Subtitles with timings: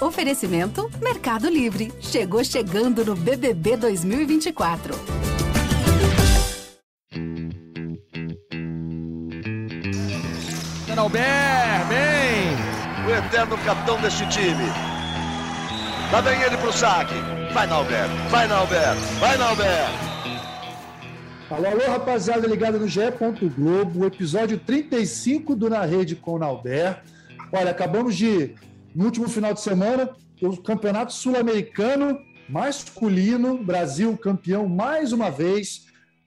[0.00, 1.92] Oferecimento Mercado Livre.
[2.00, 4.94] Chegou chegando no BBB 2024.
[11.00, 13.06] Albert, bem!
[13.06, 14.66] O eterno capitão deste time.
[16.12, 17.14] Lá vem ele pro saque.
[17.54, 19.66] Vai, Nalber, vai, Nalber, vai, Nalber.
[21.50, 23.00] Alô, alô, rapaziada ligada no GE.
[23.56, 27.02] Globo, episódio 35 do Na Rede com o Nalber.
[27.50, 28.54] Olha, acabamos de,
[28.94, 35.86] no último final de semana, o Campeonato Sul-Americano masculino, Brasil campeão mais uma vez.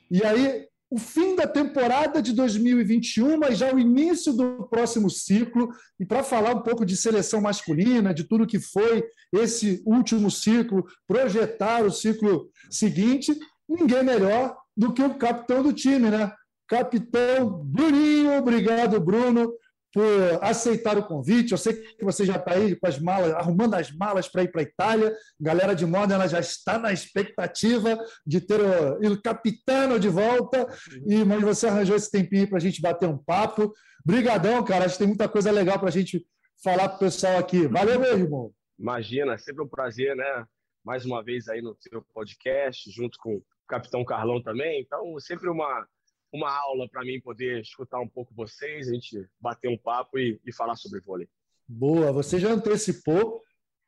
[0.09, 5.69] E aí, o fim da temporada de 2021, mas já o início do próximo ciclo.
[5.99, 10.85] E para falar um pouco de seleção masculina, de tudo que foi esse último ciclo,
[11.07, 13.37] projetar o ciclo seguinte,
[13.67, 16.31] ninguém melhor do que o capitão do time, né?
[16.67, 19.51] Capitão Bruninho, obrigado, Bruno
[19.93, 21.51] por aceitar o convite.
[21.51, 24.51] Eu sei que você já está aí com as malas, arrumando as malas para ir
[24.51, 25.15] para a Itália.
[25.39, 30.67] Galera de moda ela já está na expectativa de ter o Il Capitano de volta.
[31.05, 33.71] E mas você arranjou esse tempinho para a gente bater um papo.
[34.03, 34.85] Brigadão, cara.
[34.85, 36.25] Acho que tem muita coisa legal para a gente
[36.63, 37.67] falar para o pessoal aqui.
[37.67, 38.51] Valeu, meu irmão.
[38.79, 40.45] Imagina, sempre um prazer, né?
[40.83, 44.81] Mais uma vez aí no seu podcast, junto com o Capitão Carlão também.
[44.81, 45.87] Então, sempre uma
[46.33, 50.39] uma aula para mim poder escutar um pouco vocês, a gente bater um papo e,
[50.45, 51.27] e falar sobre vôlei.
[51.67, 53.41] Boa, você já antecipou.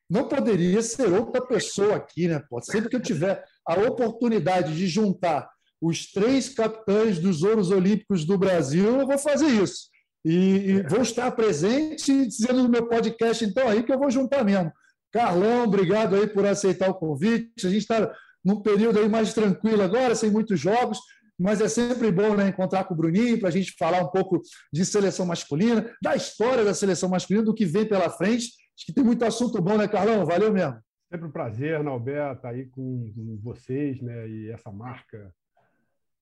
[0.09, 2.39] Não poderia ser outra pessoa aqui, né?
[2.47, 2.61] Pô?
[2.61, 5.49] Sempre que eu tiver a oportunidade de juntar
[5.81, 9.89] os três capitães dos Ouros Olímpicos do Brasil, eu vou fazer isso.
[10.23, 14.43] E, e vou estar presente dizendo no meu podcast, então, aí que eu vou juntar
[14.43, 14.71] mesmo.
[15.11, 17.65] Carlão, obrigado aí por aceitar o convite.
[17.65, 18.11] A gente está
[18.43, 20.99] num período aí mais tranquilo agora, sem muitos jogos,
[21.37, 24.41] mas é sempre bom né, encontrar com o Bruninho para a gente falar um pouco
[24.71, 28.47] de seleção masculina, da história da seleção masculina, do que vem pela frente.
[28.77, 30.25] Acho que tem muito assunto bom, né, Carlão?
[30.25, 30.79] Valeu mesmo.
[31.09, 34.27] Sempre um prazer, Nalber, estar aí com vocês, né?
[34.27, 35.33] E essa marca,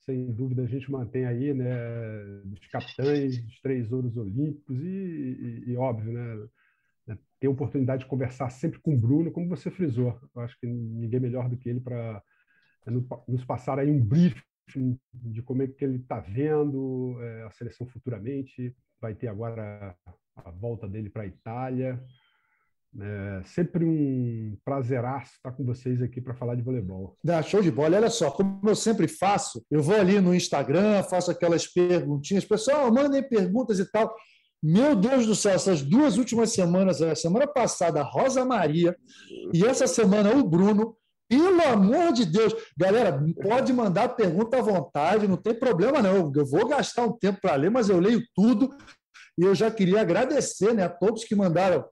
[0.06, 1.76] sem dúvida, a gente mantém aí, né?
[2.46, 6.48] Dos capitães, dos três ouros olímpicos e, e, e óbvio, né?
[7.08, 10.20] né ter a oportunidade de conversar sempre com o Bruno, como você frisou.
[10.36, 12.22] Eu acho que ninguém melhor do que ele para
[12.86, 14.42] né, nos passar aí um briefing
[15.14, 18.76] de como é que ele está vendo é, a seleção futuramente.
[19.02, 19.96] Vai ter agora
[20.36, 22.04] a volta dele para a Itália.
[23.00, 27.18] É sempre um prazeraço estar com vocês aqui para falar de voleibol.
[27.24, 27.98] Dá, show de bola.
[27.98, 32.46] Olha só, como eu sempre faço, eu vou ali no Instagram, faço aquelas perguntinhas.
[32.46, 34.14] Pessoal, mandem perguntas e tal.
[34.62, 38.96] Meu Deus do céu, essas duas últimas semanas, a semana passada, a Rosa Maria,
[39.54, 40.96] e essa semana o Bruno,
[41.34, 42.54] pelo amor de Deus.
[42.78, 46.32] Galera, pode mandar pergunta à vontade, não tem problema não.
[46.36, 48.70] Eu vou gastar um tempo para ler, mas eu leio tudo.
[49.38, 51.84] E eu já queria agradecer né, a todos que mandaram,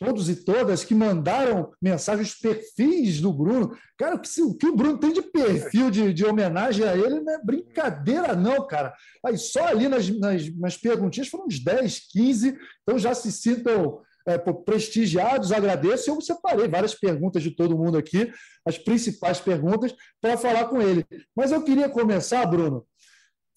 [0.00, 3.76] todos e todas que mandaram mensagens, perfis do Bruno.
[3.96, 7.20] Cara, o que, o, que o Bruno tem de perfil de, de, homenagem a ele
[7.20, 8.92] não é brincadeira, não, cara.
[9.24, 14.00] Aí só ali nas, nas, nas perguntinhas foram uns 10, 15, então já se sintam
[14.28, 16.10] é, prestigiados, agradeço.
[16.10, 18.30] Eu separei várias perguntas de todo mundo aqui,
[18.66, 21.04] as principais perguntas, para falar com ele.
[21.34, 22.84] Mas eu queria começar, Bruno,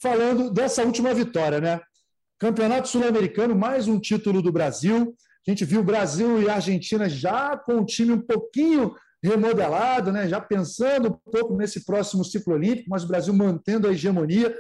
[0.02, 1.82] falando dessa última vitória, né?
[2.40, 5.14] Campeonato Sul-Americano, mais um título do Brasil.
[5.46, 10.28] A gente viu Brasil e Argentina já com o time um pouquinho remodelado, né?
[10.28, 14.56] já pensando um pouco nesse próximo ciclo olímpico, mas o Brasil mantendo a hegemonia.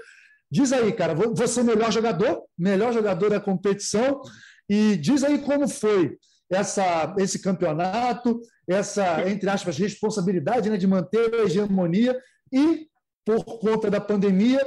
[0.52, 4.22] Diz aí, cara, você é melhor jogador, melhor jogador da competição,
[4.74, 6.18] e diz aí como foi
[6.50, 12.18] essa, esse campeonato, essa, entre aspas, responsabilidade né, de manter a hegemonia
[12.54, 12.88] e,
[13.26, 14.66] por conta da pandemia,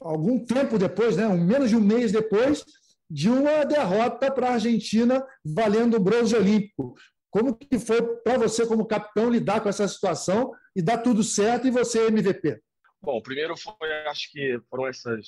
[0.00, 2.64] algum tempo depois, né, um, menos de um mês depois,
[3.10, 6.94] de uma derrota para a Argentina valendo o bronze olímpico.
[7.28, 11.66] Como que foi para você, como capitão, lidar com essa situação e dar tudo certo
[11.66, 12.60] e você MVP?
[13.02, 15.26] Bom, primeiro foi, acho que foram essas,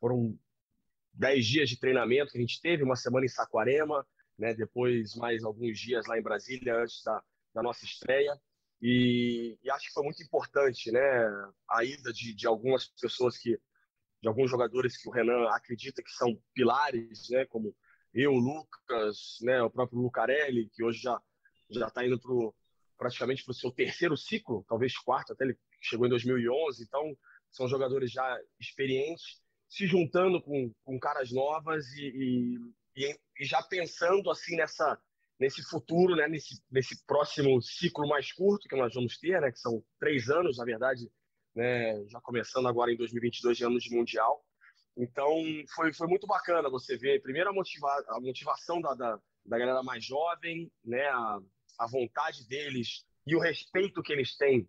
[0.00, 0.34] foram
[1.16, 4.06] dez dias de treinamento que a gente teve, uma semana em Saquarema,
[4.38, 4.54] né?
[4.54, 7.22] depois mais alguns dias lá em Brasília antes da,
[7.54, 8.38] da nossa estreia.
[8.80, 11.00] E, e, acho que foi muito importante né?
[11.70, 13.58] a ida de, de algumas pessoas que,
[14.20, 17.46] de alguns jogadores que o Renan acredita que são pilares, né?
[17.46, 17.74] como
[18.12, 19.62] eu, Lucas, né?
[19.62, 21.20] o próprio Lucarelli, que hoje já
[21.68, 22.54] já está indo pro,
[22.96, 27.16] praticamente para o seu terceiro ciclo, talvez quarto, até ele chegou em 2011, então
[27.50, 32.58] são jogadores já experientes se juntando com, com caras novas e,
[32.96, 34.98] e, e, já pensando assim nessa
[35.38, 39.58] nesse futuro, né, nesse, nesse próximo ciclo mais curto que nós vamos ter, né, que
[39.58, 41.10] são três anos, na verdade,
[41.54, 44.42] né, já começando agora em 2022 de anos de mundial.
[44.96, 45.28] Então
[45.74, 49.82] foi, foi muito bacana você ver primeiro a, motiva, a motivação da, da, da galera
[49.82, 51.38] mais jovem, né, a,
[51.80, 54.66] a vontade deles e o respeito que eles têm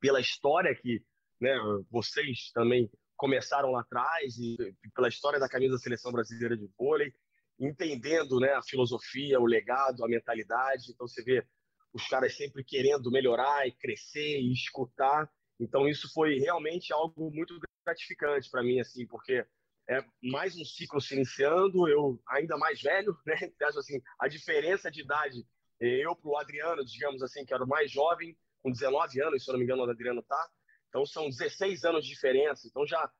[0.00, 1.02] pela história que
[1.40, 1.54] né,
[1.90, 4.56] vocês também começaram lá atrás e
[4.94, 7.12] pela história da camisa da seleção brasileira de vôlei,
[7.58, 10.92] entendendo né, a filosofia, o legado, a mentalidade.
[10.92, 11.44] Então você vê
[11.92, 15.28] os caras sempre querendo melhorar e crescer e escutar.
[15.60, 19.44] Então isso foi realmente algo muito gratificante para mim, assim, porque
[19.90, 23.34] é mais um ciclo se iniciando, eu ainda mais velho, né?
[23.78, 25.44] Assim, a diferença de idade,
[25.80, 29.50] eu para o Adriano, digamos assim, que era o mais jovem, com 19 anos, se
[29.50, 30.48] eu não me engano, o Adriano tá.
[30.88, 32.66] Então são 16 anos de diferença.
[32.66, 33.10] Então já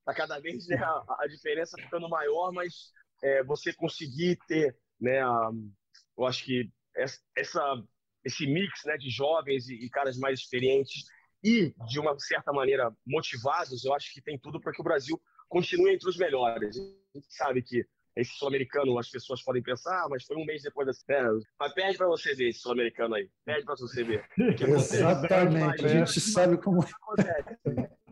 [0.00, 2.92] está cada vez né, a, a, diferença ficando maior, mas
[3.22, 5.50] é, você conseguir ter, né, a,
[6.16, 6.70] eu acho que
[7.36, 7.82] essa,
[8.24, 11.04] esse mix né, de jovens e, e caras mais experientes
[11.42, 15.20] e, de uma certa maneira, motivados, eu acho que tem tudo para que o Brasil
[15.48, 16.76] continue entre os melhores.
[16.76, 17.86] A gente sabe que
[18.18, 21.14] esse sul-americano, as pessoas podem pensar, ah, mas foi um mês depois da.
[21.14, 21.22] É,
[21.58, 23.30] mas pede para você ver esse sul-americano aí.
[23.44, 24.28] Pede para você ver.
[24.36, 25.84] Exatamente.
[25.84, 26.84] A gente sabe como.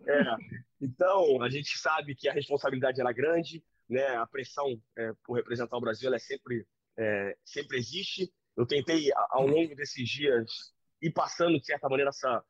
[0.06, 0.36] É.
[0.80, 4.06] Então, a gente sabe que a responsabilidade era grande, né?
[4.16, 6.64] a pressão é, por representar o Brasil ela é sempre,
[6.96, 8.32] é, sempre existe.
[8.56, 12.44] Eu tentei, ao longo desses dias, ir passando, de certa maneira, essa,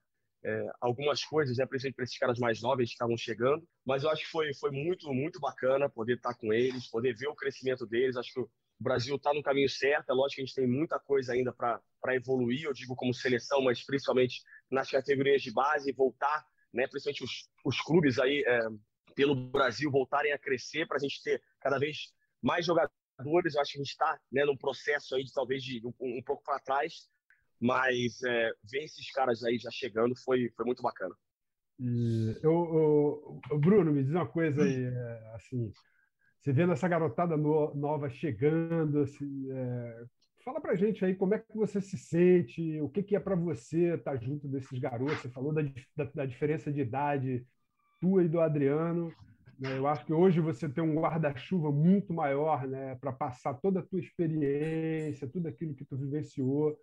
[0.45, 3.67] é, algumas coisas, né, principalmente para esses caras mais novos que estavam chegando.
[3.85, 7.29] Mas eu acho que foi, foi muito, muito bacana poder estar com eles, poder ver
[7.29, 8.17] o crescimento deles.
[8.17, 10.11] Acho que o Brasil está no caminho certo.
[10.11, 13.63] É lógico que a gente tem muita coisa ainda para evoluir, eu digo como seleção,
[13.63, 18.61] mas principalmente nas categorias de base, voltar, né, principalmente os, os clubes aí é,
[19.15, 22.13] pelo Brasil voltarem a crescer para a gente ter cada vez
[22.43, 22.95] mais jogadores.
[23.19, 26.23] Eu acho que a gente está né, num processo aí de talvez de um, um
[26.23, 27.09] pouco para trás,
[27.61, 31.15] mas é, ver esses caras aí já chegando foi, foi muito bacana.
[32.43, 35.71] Eu, eu, Bruno, me diz uma coisa aí, é, assim,
[36.41, 40.05] você vendo essa garotada no, nova chegando, assim, é,
[40.45, 43.35] fala pra gente aí como é que você se sente, o que, que é para
[43.35, 45.63] você estar tá junto desses garotos, você falou da,
[45.95, 47.47] da, da diferença de idade
[48.01, 49.13] tua e do Adriano,
[49.59, 49.77] né?
[49.77, 53.83] eu acho que hoje você tem um guarda-chuva muito maior né, para passar toda a
[53.83, 56.79] tua experiência, tudo aquilo que tu vivenciou,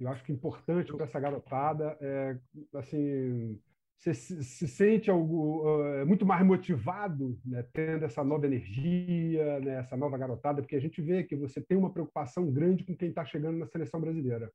[0.00, 2.38] eu acho que é importante para essa garotada é,
[2.74, 3.60] assim,
[3.98, 9.80] você se, se sente algo, uh, muito mais motivado, né, tendo essa nova energia, né,
[9.80, 13.08] essa nova garotada, porque a gente vê que você tem uma preocupação grande com quem
[13.08, 14.52] está chegando na seleção brasileira.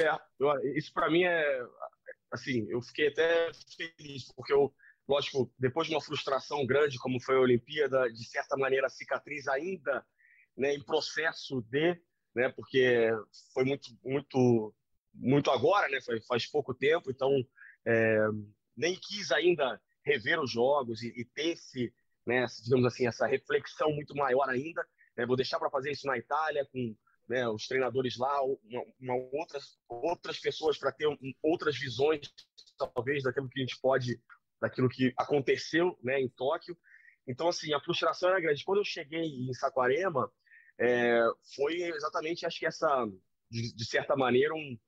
[0.00, 1.66] É, isso para mim é
[2.30, 4.72] assim, eu fiquei até feliz porque eu,
[5.06, 9.46] lógico, depois de uma frustração grande como foi a Olimpíada, de certa maneira a cicatriz
[9.46, 10.02] ainda,
[10.56, 12.00] né, em processo de
[12.34, 12.48] né?
[12.50, 13.10] Porque
[13.52, 14.74] foi muito, muito,
[15.14, 16.00] muito agora, né?
[16.00, 17.30] Foi, faz pouco tempo, então
[17.86, 18.18] é,
[18.76, 21.92] nem quis ainda rever os jogos e, e ter esse,
[22.26, 22.46] né?
[22.62, 24.86] Digamos assim, essa reflexão muito maior ainda.
[25.16, 26.96] É, vou deixar para fazer isso na Itália com
[27.28, 32.20] né, os treinadores lá, uma, uma outras, outras pessoas para ter um, outras visões,
[32.78, 34.20] talvez, daquilo que a gente pode,
[34.60, 36.76] daquilo que aconteceu né, em Tóquio.
[37.26, 38.64] Então, assim, a frustração era grande.
[38.64, 40.30] Quando eu cheguei em Saquarema,
[40.82, 41.24] é,
[41.54, 43.06] foi exatamente, acho que essa,
[43.48, 44.78] de, de certa maneira, um,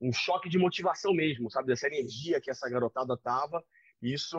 [0.00, 1.68] um choque de motivação mesmo, sabe?
[1.68, 3.64] Dessa energia que essa garotada tava.
[4.02, 4.36] Isso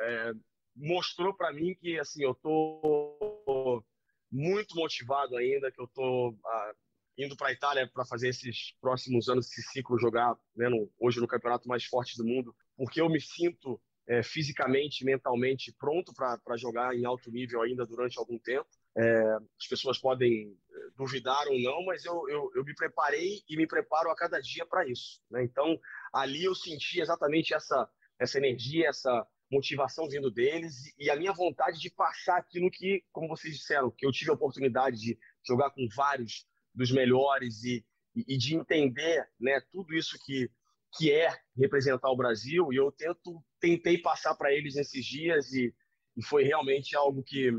[0.00, 0.32] é,
[0.74, 3.84] mostrou para mim que, assim, eu tô
[4.30, 6.72] muito motivado ainda, que eu tô ah,
[7.18, 11.28] indo para Itália para fazer esses próximos anos, esse ciclo, jogar né, no, hoje no
[11.28, 16.96] campeonato mais forte do mundo, porque eu me sinto é, fisicamente, mentalmente pronto para jogar
[16.96, 18.68] em alto nível ainda durante algum tempo.
[18.96, 19.22] É,
[19.58, 23.66] as pessoas podem é, duvidar ou não, mas eu, eu, eu me preparei e me
[23.66, 25.22] preparo a cada dia para isso.
[25.30, 25.44] Né?
[25.44, 25.78] Então,
[26.12, 31.78] ali eu senti exatamente essa, essa energia, essa motivação vindo deles e a minha vontade
[31.78, 35.86] de passar aquilo que, como vocês disseram, que eu tive a oportunidade de jogar com
[35.94, 37.84] vários dos melhores e,
[38.14, 40.50] e, e de entender né, tudo isso que,
[40.96, 42.72] que é representar o Brasil.
[42.72, 45.74] E eu tento, tentei passar para eles nesses dias e,
[46.16, 47.50] e foi realmente algo que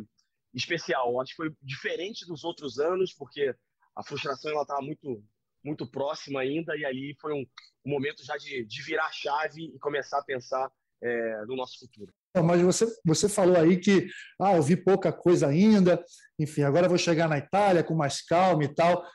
[0.54, 1.20] especial.
[1.20, 3.54] Acho que foi diferente dos outros anos, porque
[3.96, 5.24] a frustração ela estava muito,
[5.64, 7.46] muito próxima ainda, e ali foi um,
[7.86, 11.80] um momento já de, de, virar a chave e começar a pensar é, no nosso
[11.80, 12.12] futuro.
[12.36, 14.08] Mas você, você falou aí que
[14.42, 16.04] ah, eu vi pouca coisa ainda,
[16.40, 19.06] enfim, agora vou chegar na Itália com mais calma e tal.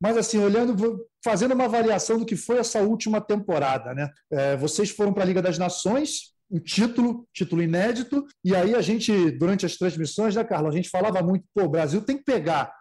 [0.00, 4.08] Mas, assim, olhando, fazendo uma avaliação do que foi essa última temporada, né?
[4.32, 8.26] É, vocês foram para a Liga das Nações, um título, título inédito.
[8.44, 11.68] E aí a gente, durante as transmissões, né, Carlos, a gente falava muito, pô, o
[11.68, 12.72] Brasil tem que pegar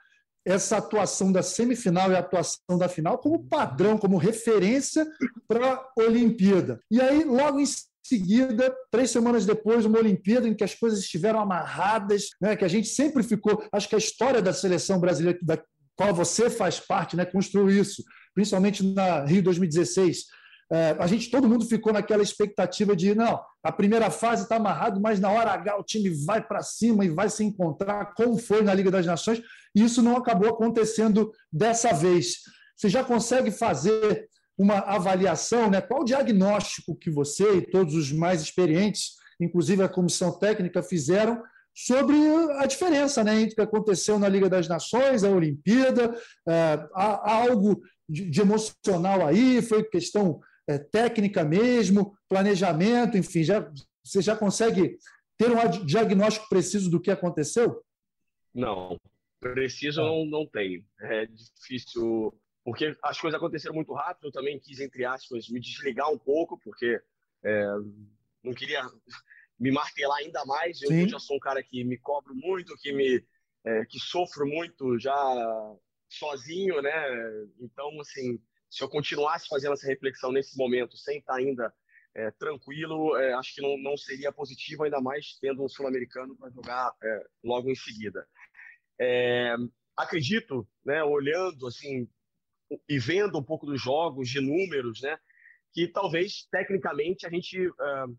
[0.45, 5.05] essa atuação da semifinal e a atuação da final como padrão, como referência
[5.47, 6.79] para a Olimpíada.
[6.89, 7.65] E aí, logo em
[8.03, 12.69] seguida, três semanas depois, uma Olimpíada em que as coisas estiveram amarradas, né, que a
[12.69, 13.63] gente sempre ficou.
[13.71, 15.61] Acho que a história da seleção brasileira, da
[15.95, 20.25] qual você faz parte, né, construiu isso principalmente na Rio 2016.
[20.71, 25.01] É, a gente, todo mundo ficou naquela expectativa de não, a primeira fase está amarrado,
[25.01, 28.61] mas na hora H o time vai para cima e vai se encontrar, como foi
[28.61, 29.41] na Liga das Nações,
[29.75, 32.35] e isso não acabou acontecendo dessa vez.
[32.75, 35.81] Você já consegue fazer uma avaliação, né?
[35.81, 41.41] Qual o diagnóstico que você e todos os mais experientes, inclusive a comissão técnica, fizeram
[41.73, 42.15] sobre
[42.57, 46.13] a diferença né, entre o que aconteceu na Liga das Nações, a Olimpíada,
[46.47, 53.59] é, há, algo de, de, emocional aí, foi questão é, técnica mesmo, planejamento, enfim, já,
[54.03, 54.99] você já consegue
[55.35, 57.83] ter um diagnóstico preciso do que aconteceu?
[58.53, 58.99] Não,
[59.39, 60.85] preciso não, não tenho.
[60.99, 66.11] É difícil, porque as coisas aconteceram muito rápido, eu também quis, entre aspas, me desligar
[66.11, 67.01] um pouco, porque
[67.43, 67.65] é,
[68.43, 68.83] não queria
[69.59, 70.79] me martelar ainda mais.
[70.83, 71.09] Eu Sim.
[71.09, 73.25] já sou um cara que me cobro muito, que me
[73.65, 75.75] é, que sofro muito já
[76.07, 76.91] sozinho, né?
[77.59, 81.73] Então, assim, se eu continuasse fazendo essa reflexão nesse momento, sem estar ainda
[82.15, 86.49] é, tranquilo, é, acho que não, não seria positivo, ainda mais tendo um sul-americano para
[86.49, 88.27] jogar é, logo em seguida.
[88.99, 89.55] É,
[89.95, 92.07] acredito, né, olhando assim
[92.88, 95.17] e vendo um pouco dos jogos, de números, né,
[95.73, 98.17] que talvez tecnicamente a gente uh,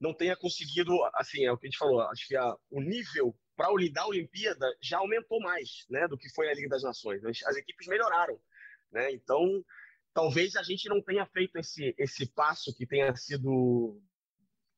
[0.00, 3.36] não tenha conseguido, assim, é o que a gente falou, acho que a, o nível
[3.56, 7.24] para a Olimpíada já aumentou mais, né, do que foi a Liga das Nações.
[7.24, 8.38] As, as equipes melhoraram,
[8.92, 9.12] né?
[9.12, 9.64] Então,
[10.14, 14.00] talvez a gente não tenha feito esse esse passo que tenha sido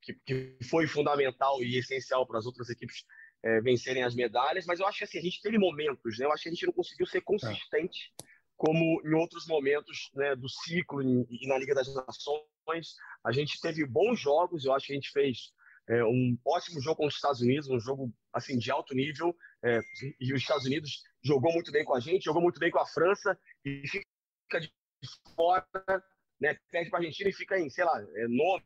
[0.01, 3.05] que, que foi fundamental e essencial para as outras equipes
[3.43, 6.27] é, vencerem as medalhas, mas eu acho que assim, a gente teve momentos, né?
[6.27, 8.13] Eu acho que a gente não conseguiu ser consistente
[8.57, 13.87] como em outros momentos né, do ciclo e na Liga das Nações a gente teve
[13.87, 15.53] bons jogos, eu acho que a gente fez
[15.89, 19.35] é, um ótimo jogo contra os Estados Unidos, um jogo assim de alto nível.
[19.63, 19.81] É,
[20.21, 22.87] e os Estados Unidos jogou muito bem com a gente, jogou muito bem com a
[22.87, 24.73] França e fica de
[25.35, 25.67] fora,
[26.41, 26.57] né?
[26.71, 28.63] Perde para a Argentina e fica em, sei lá, é, nono,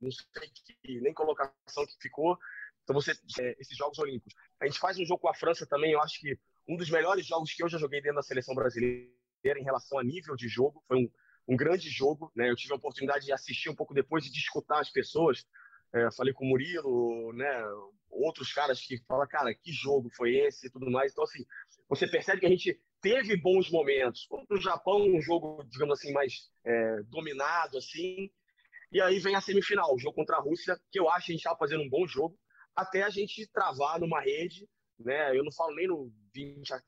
[0.00, 0.50] não sei
[0.82, 2.36] que, nem colocação que ficou.
[2.82, 4.34] Então você é, esses Jogos Olímpicos.
[4.60, 5.92] A gente faz um jogo com a França também.
[5.92, 6.36] Eu acho que
[6.68, 9.08] um dos melhores jogos que eu já joguei dentro da seleção brasileira
[9.58, 11.10] em relação a nível de jogo foi um
[11.46, 12.32] um grande jogo.
[12.34, 12.50] Né?
[12.50, 15.44] Eu tive a oportunidade de assistir um pouco depois e de escutar as pessoas.
[15.92, 17.62] É, falei com o Murilo, né?
[18.12, 21.12] Outros caras que falam, cara, que jogo foi esse e tudo mais.
[21.12, 21.44] Então, assim,
[21.88, 24.26] você percebe que a gente teve bons momentos.
[24.26, 28.30] Contra o Japão, um jogo, digamos assim, mais é, dominado, assim.
[28.92, 31.34] E aí vem a semifinal, o jogo contra a Rússia, que eu acho que a
[31.34, 32.38] gente estava fazendo um bom jogo,
[32.76, 35.36] até a gente travar numa rede, né?
[35.36, 36.82] Eu não falo nem no 20 a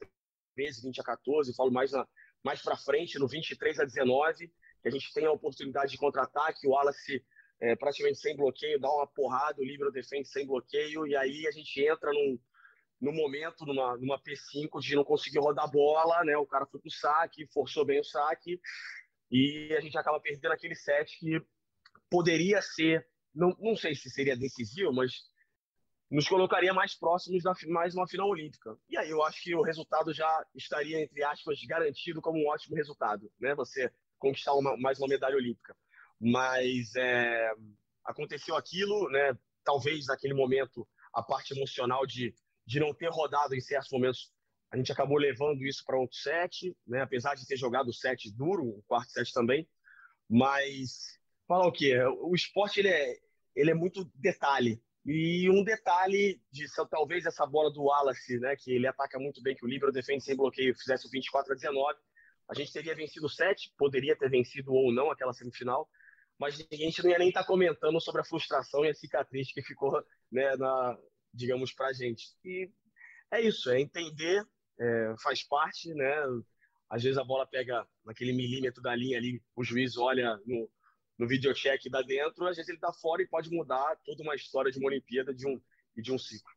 [0.54, 2.06] 13, 20 a 14, falo mais na,
[2.44, 4.48] mais para frente, no 23 a 19,
[4.82, 7.24] que a gente tem a oportunidade de contra-ataque, o Wallace
[7.64, 11.50] é, praticamente sem bloqueio, dá uma porrada, o Libro defende sem bloqueio, e aí a
[11.50, 12.38] gente entra num,
[13.00, 16.36] num momento, numa, numa P5, de não conseguir rodar a bola, né?
[16.36, 18.60] O cara foi pro saque, forçou bem o saque,
[19.30, 21.40] e a gente acaba perdendo aquele set que
[22.10, 25.12] poderia ser, não, não sei se seria decisivo, mas
[26.10, 28.76] nos colocaria mais próximos da mais uma final olímpica.
[28.90, 32.76] E aí eu acho que o resultado já estaria, entre aspas, garantido como um ótimo
[32.76, 33.54] resultado, né?
[33.54, 35.74] Você conquistar uma, mais uma medalha olímpica.
[36.24, 37.50] Mas é,
[38.02, 39.36] aconteceu aquilo, né?
[39.62, 42.34] Talvez naquele momento a parte emocional de,
[42.66, 44.32] de não ter rodado em certos momentos,
[44.72, 47.02] a gente acabou levando isso para outro set, né?
[47.02, 49.68] Apesar de ter jogado o set duro, o quarto set também.
[50.28, 51.94] Mas falar o quê?
[52.22, 53.16] O esporte ele é,
[53.54, 54.82] ele é muito detalhe.
[55.04, 59.54] E um detalhe de talvez essa bola do Wallace, né, que ele ataca muito bem,
[59.54, 61.98] que o Libro defende sem bloqueio, fizesse o 24 a 19,
[62.48, 65.86] a gente teria vencido o 7, poderia ter vencido ou não aquela semifinal,
[66.38, 69.52] mas a gente não ia nem estar tá comentando sobre a frustração e a cicatriz
[69.52, 70.98] que ficou, né, na,
[71.32, 72.34] digamos, para a gente.
[72.44, 72.70] E
[73.30, 74.44] é isso, é entender,
[74.78, 76.14] é, faz parte, né?
[76.88, 80.70] Às vezes a bola pega naquele milímetro da linha ali, o juiz olha no,
[81.18, 84.70] no videocheck da dentro, às vezes ele está fora e pode mudar toda uma história
[84.70, 85.60] de uma Olimpíada de um,
[85.96, 86.52] e de um ciclo.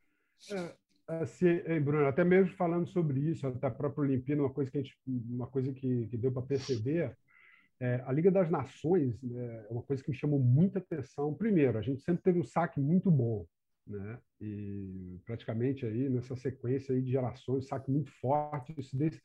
[0.52, 0.76] É,
[1.22, 4.98] assim, Bruno, até mesmo falando sobre isso, até a própria Olimpíada, uma coisa que, gente,
[5.06, 7.18] uma coisa que, que deu para perceber,
[7.80, 11.34] é, a Liga das Nações né, é uma coisa que me chamou muita atenção.
[11.34, 13.46] Primeiro, a gente sempre teve um saque muito bom,
[13.86, 14.20] né?
[14.42, 18.74] E praticamente aí nessa sequência aí de gerações, saque muito forte.
[18.78, 19.22] Isso desse,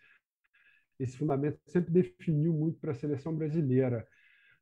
[1.01, 4.07] esse fundamento sempre definiu muito para a seleção brasileira.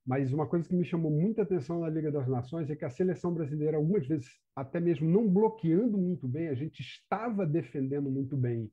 [0.07, 2.91] Mas uma coisa que me chamou muita atenção na Liga das Nações é que a
[2.91, 8.37] seleção brasileira, algumas vezes, até mesmo não bloqueando muito bem, a gente estava defendendo muito
[8.37, 8.71] bem.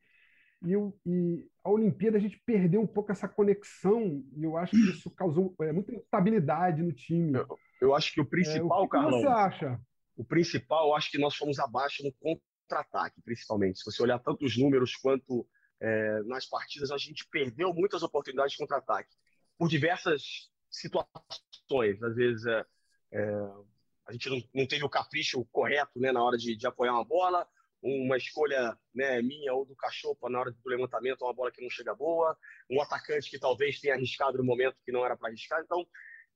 [0.64, 4.72] E, eu, e a Olimpíada a gente perdeu um pouco essa conexão, e eu acho
[4.72, 7.38] que isso causou é, muita instabilidade no time.
[7.38, 9.20] Eu, eu acho que o principal, é, o que Carlão.
[9.20, 9.80] você acha?
[10.16, 13.80] O principal, eu acho que nós fomos abaixo no contra-ataque, principalmente.
[13.80, 15.48] Se você olhar tanto os números quanto
[15.80, 19.14] é, nas partidas, a gente perdeu muitas oportunidades de contra-ataque.
[19.58, 22.02] por diversas situações.
[22.02, 22.66] Às vezes é,
[23.14, 23.30] é,
[24.08, 27.06] a gente não, não, teve o capricho correto né, na hora de, de apoiar uma
[27.06, 27.48] bola,
[27.82, 31.70] uma escolha né, minha ou do cachorro na hora do levantamento, uma bola que não
[31.70, 32.38] chega boa,
[32.70, 35.62] um atacante que talvez tenha arriscado no momento que não era para arriscar.
[35.64, 35.86] Então,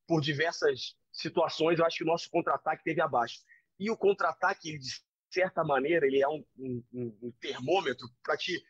[0.08, 3.40] por diversas situações, eu acho que o nosso contra-ataque teve abaixo.
[3.80, 4.90] E o contra-ataque, de
[5.30, 8.62] certa maneira, ele é um, um, um termômetro para te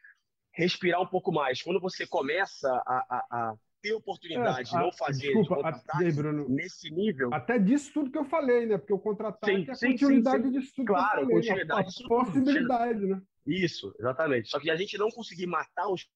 [0.53, 1.61] respirar um pouco mais.
[1.61, 6.47] Quando você começa a, a, a ter oportunidade de é, não fazer desculpa, de Bruno,
[6.47, 7.33] nesse nível.
[7.33, 8.77] Até disso tudo que eu falei, né?
[8.77, 10.59] Porque o contra-ataque é a continuidade sim, sim.
[10.59, 11.65] disso tudo claro, que eu falei.
[11.65, 11.73] Né?
[11.73, 13.21] A possibilidade, né?
[13.45, 14.50] Isso, exatamente.
[14.50, 16.07] Só que a gente não conseguir matar os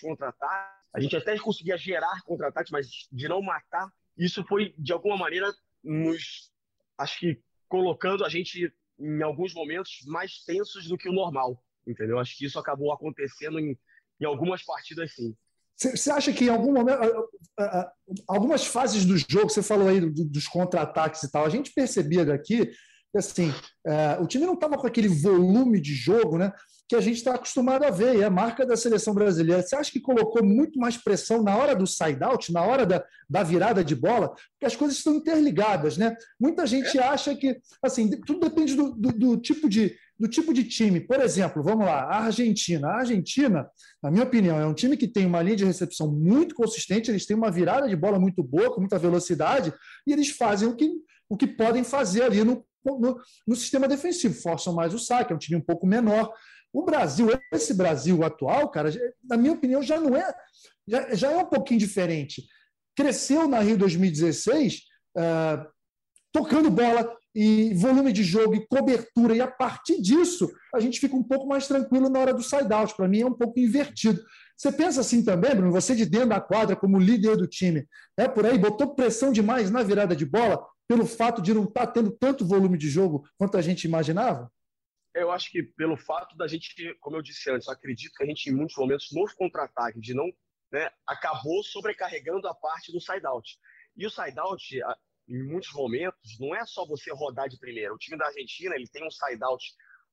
[0.00, 5.16] contra-ataques, a gente até conseguia gerar contra-ataques, mas de não matar, isso foi, de alguma
[5.16, 6.50] maneira, nos.
[6.96, 11.62] Acho que colocando a gente, em alguns momentos, mais tensos do que o normal.
[11.86, 12.18] Entendeu?
[12.18, 13.78] Acho que isso acabou acontecendo em,
[14.20, 15.36] em algumas partidas, sim.
[15.78, 16.98] Você acha que em algum momento,
[18.26, 22.66] algumas fases do jogo, você falou aí dos contra-ataques e tal, a gente percebia daqui
[23.10, 23.54] que assim,
[23.86, 26.52] é, o time não estava com aquele volume de jogo né,
[26.88, 29.62] que a gente está acostumado a ver, e é a marca da seleção brasileira.
[29.62, 33.42] Você acha que colocou muito mais pressão na hora do side-out, na hora da, da
[33.42, 34.30] virada de bola?
[34.30, 36.16] Porque as coisas estão interligadas, né?
[36.40, 40.64] Muita gente acha que, assim, tudo depende do, do, do tipo de, do tipo de
[40.64, 40.98] time.
[40.98, 42.88] Por exemplo, vamos lá, a Argentina.
[42.88, 43.68] A Argentina,
[44.02, 47.26] na minha opinião, é um time que tem uma linha de recepção muito consistente, eles
[47.26, 49.74] têm uma virada de bola muito boa, com muita velocidade,
[50.06, 50.90] e eles fazem o que,
[51.28, 55.36] o que podem fazer ali no, no, no sistema defensivo, forçam mais o saque, é
[55.36, 56.32] um time um pouco menor.
[56.72, 58.90] O Brasil, esse Brasil atual, cara,
[59.24, 60.34] na minha opinião, já não é,
[60.86, 62.46] já, já é um pouquinho diferente.
[62.96, 64.82] Cresceu na Rio 2016,
[65.16, 65.66] uh,
[66.32, 71.14] tocando bola, e volume de jogo e cobertura, e a partir disso a gente fica
[71.14, 72.96] um pouco mais tranquilo na hora do side-out.
[72.96, 74.20] Para mim é um pouco invertido.
[74.56, 75.70] Você pensa assim também, Bruno?
[75.70, 79.70] Você de dentro da quadra, como líder do time, é por aí, botou pressão demais
[79.70, 83.22] na virada de bola pelo fato de não estar tá tendo tanto volume de jogo
[83.38, 84.50] quanto a gente imaginava?
[85.18, 88.48] Eu acho que pelo fato da gente, como eu disse antes, acredito que a gente,
[88.48, 90.30] em muitos momentos, nos contra-ataques, de não.
[90.70, 93.58] Né, acabou sobrecarregando a parte do side-out.
[93.96, 94.62] E o side-out,
[95.26, 97.94] em muitos momentos, não é só você rodar de primeira.
[97.94, 99.64] O time da Argentina ele tem um side-out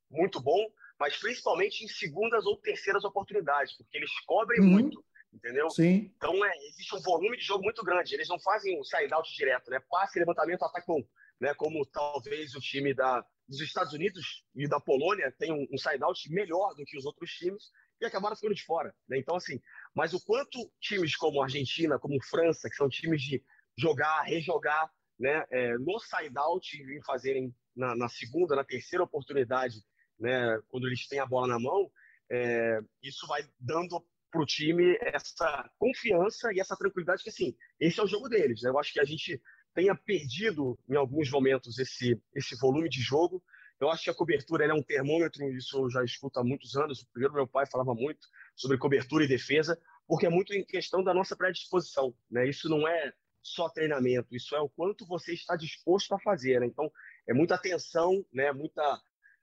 [0.10, 0.66] muito bom,
[0.98, 4.68] mas principalmente em segundas ou terceiras oportunidades, porque eles cobrem uhum.
[4.68, 5.70] muito, entendeu?
[5.70, 6.10] Sim.
[6.16, 8.14] Então é, existe um volume de jogo muito grande.
[8.14, 9.82] Eles não fazem um side-out direto, né?
[9.90, 11.02] Passe, levantamento, ataque bom,
[11.40, 11.54] né?
[11.54, 16.32] Como talvez o time da, dos Estados Unidos e da Polônia tem um, um side-out
[16.32, 17.72] melhor do que os outros times
[18.02, 19.18] e acabaram ficando de fora, né?
[19.18, 19.60] Então assim,
[19.96, 23.44] mas o quanto times como Argentina, como França, que são times de
[23.78, 29.82] jogar, rejogar, né, é, no side-out e fazerem na, na, segunda, na terceira oportunidade,
[30.20, 31.90] né, quando eles têm a bola na mão,
[32.30, 38.00] é, isso vai dando para o time essa confiança e essa tranquilidade que, assim, esse
[38.00, 38.62] é o jogo deles.
[38.62, 38.70] Né?
[38.70, 39.42] Eu acho que a gente
[39.76, 43.44] tenha perdido, em alguns momentos, esse, esse volume de jogo.
[43.80, 47.06] Eu acho que a cobertura é um termômetro, isso eu já escuto há muitos anos.
[47.12, 51.14] Primeiro, meu pai falava muito sobre cobertura e defesa, porque é muito em questão da
[51.14, 52.16] nossa predisposição.
[52.32, 52.48] Né?
[52.48, 56.62] Isso não é só treinamento, isso é o quanto você está disposto a fazer.
[56.62, 56.68] Né?
[56.68, 56.90] Então,
[57.28, 58.54] é muita atenção, né?
[58.54, 58.82] muita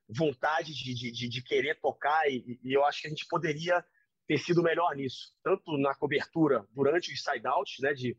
[0.08, 3.84] vontade de, de, de querer tocar, e, e, eu acho que a gente poderia
[4.26, 7.92] ter sido melhor nisso, tanto na cobertura durante os side-outs, né?
[7.92, 8.16] de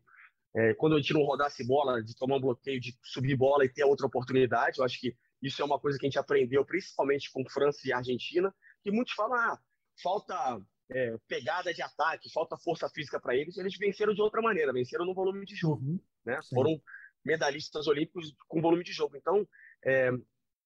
[0.54, 3.68] é, quando a gente não rodasse bola, de tomar um bloqueio, de subir bola e
[3.68, 4.78] ter outra oportunidade.
[4.78, 7.92] Eu acho que isso é uma coisa que a gente aprendeu, principalmente com França e
[7.92, 9.58] Argentina, que muitos falam, ah,
[10.02, 14.72] falta é, pegada de ataque, falta força física para eles, eles venceram de outra maneira,
[14.72, 15.84] venceram no volume de jogo.
[15.84, 16.00] Uhum.
[16.24, 16.38] Né?
[16.54, 16.80] Foram
[17.24, 19.16] medalhistas olímpicos com volume de jogo.
[19.16, 19.46] Então,
[19.84, 20.10] é,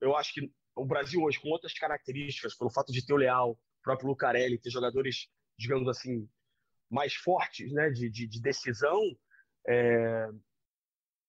[0.01, 3.53] eu acho que o Brasil hoje, com outras características, pelo fato de ter o Leal,
[3.53, 6.29] o próprio Lucarelli, ter jogadores, digamos assim,
[6.91, 9.01] mais fortes né, de, de, de decisão,
[9.67, 10.29] é,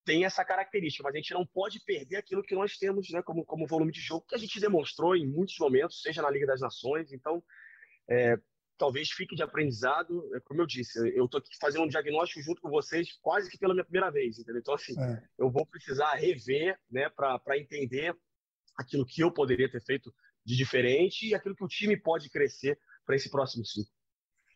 [0.04, 3.44] tem essa característica, mas a gente não pode perder aquilo que nós temos né, como,
[3.44, 6.60] como volume de jogo, que a gente demonstrou em muitos momentos, seja na Liga das
[6.60, 7.12] Nações.
[7.12, 7.42] Então,
[8.08, 8.36] é,
[8.78, 10.34] talvez fique de aprendizado.
[10.34, 13.58] É como eu disse, eu estou aqui fazendo um diagnóstico junto com vocês quase que
[13.58, 14.60] pela minha primeira vez, entendeu?
[14.60, 15.22] Então, assim, é.
[15.38, 18.16] eu vou precisar rever, né, para entender
[18.76, 20.12] aquilo que eu poderia ter feito
[20.44, 23.92] de diferente e aquilo que o time pode crescer para esse próximo ciclo.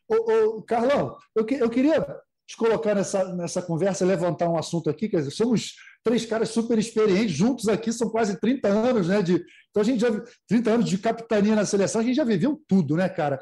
[0.09, 2.05] Ô, ô, Carlão, eu, que, eu queria
[2.47, 6.79] te colocar nessa, nessa conversa, levantar um assunto aqui, quer dizer, somos três caras super
[6.79, 9.23] experientes, juntos aqui, são quase 30 anos, né?
[9.23, 10.09] De, então a gente já
[10.47, 13.41] 30 anos de capitania na seleção, a gente já viveu tudo, né, cara?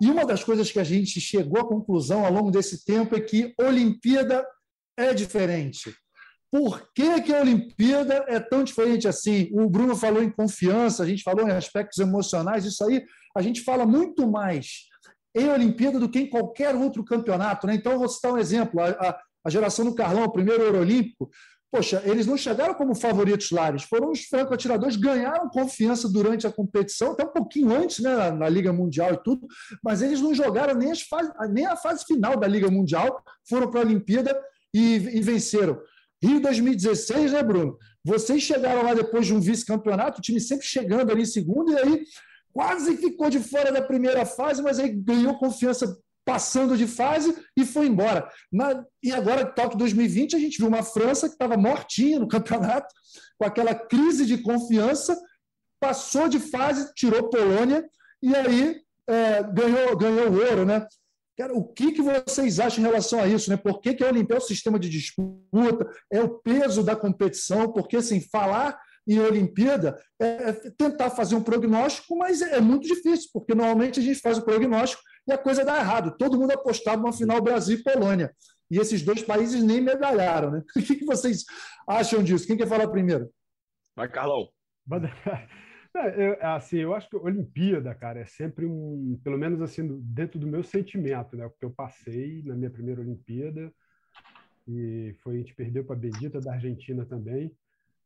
[0.00, 3.20] E uma das coisas que a gente chegou à conclusão ao longo desse tempo é
[3.20, 4.44] que Olimpíada
[4.98, 5.94] é diferente.
[6.50, 9.48] Por que, que a Olimpíada é tão diferente assim?
[9.52, 13.02] O Bruno falou em confiança, a gente falou em aspectos emocionais, isso aí
[13.34, 14.88] a gente fala muito mais
[15.34, 17.66] em Olimpíada do que em qualquer outro campeonato.
[17.66, 17.74] Né?
[17.74, 21.30] Então, vou citar um exemplo: a, a, a geração do Carlão, o primeiro ouro olímpico,
[21.72, 26.52] poxa, eles não chegaram como favoritos lá, eles foram os franco-atiradores, ganharam confiança durante a
[26.52, 29.46] competição, até um pouquinho antes, né, na, na, Liga Mundial e tudo,
[29.82, 33.80] mas eles não jogaram nem, fase, nem a fase final da Liga Mundial, foram para
[33.80, 34.38] a Olimpíada
[34.74, 35.80] e, e venceram.
[36.22, 37.78] Rio 2016, né, Bruno?
[38.04, 41.78] Vocês chegaram lá depois de um vice-campeonato, o time sempre chegando ali em segundo, e
[41.78, 42.04] aí
[42.52, 47.64] quase ficou de fora da primeira fase, mas aí ganhou confiança passando de fase e
[47.64, 48.30] foi embora.
[48.52, 52.94] Na, e agora, Tóquio 2020, a gente viu uma França que estava mortinha no campeonato,
[53.38, 55.20] com aquela crise de confiança,
[55.80, 57.84] passou de fase, tirou Polônia
[58.22, 60.86] e aí é, ganhou, ganhou o ouro, né?
[61.36, 63.50] Cara, o que, que vocês acham em relação a isso?
[63.50, 63.56] Né?
[63.56, 65.90] Por que, que a Olimpíada é o sistema de disputa?
[66.12, 67.72] É o peso da competição?
[67.72, 73.30] Porque, assim, falar em Olimpíada é, é tentar fazer um prognóstico, mas é muito difícil,
[73.32, 76.16] porque normalmente a gente faz o prognóstico e a coisa dá errado.
[76.16, 78.32] Todo mundo apostava numa final Brasil e Polônia.
[78.70, 80.50] E esses dois países nem medalharam.
[80.50, 80.62] Né?
[80.76, 81.44] O que, vocês
[81.86, 82.46] acham disso?
[82.46, 83.30] Quem quer falar primeiro?
[83.94, 84.48] Vai, Carlão.
[85.94, 89.86] É, eu, assim, eu acho que a Olimpíada, cara, é sempre um, pelo menos assim,
[90.02, 91.46] dentro do meu sentimento, né?
[91.46, 93.70] Porque eu passei na minha primeira Olimpíada
[94.66, 97.54] e foi a gente perdeu para a Bendita da Argentina também,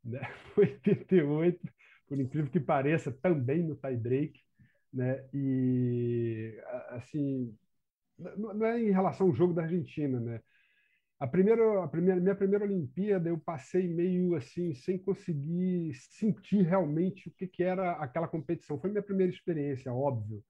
[0.07, 0.21] né?
[0.55, 1.61] Foi 88,
[2.09, 4.47] por incrível que pareça, também no tie break
[4.97, 5.29] né?
[5.33, 6.59] E
[6.91, 7.55] assim,
[8.19, 10.41] não é em relação ao jogo da Argentina, né?
[11.19, 17.29] A primeira, a primeira, minha primeira Olimpíada eu passei meio assim sem conseguir sentir realmente
[17.29, 18.81] o que, que era aquela competição.
[18.81, 20.43] Foi minha primeira experiência, óbvio,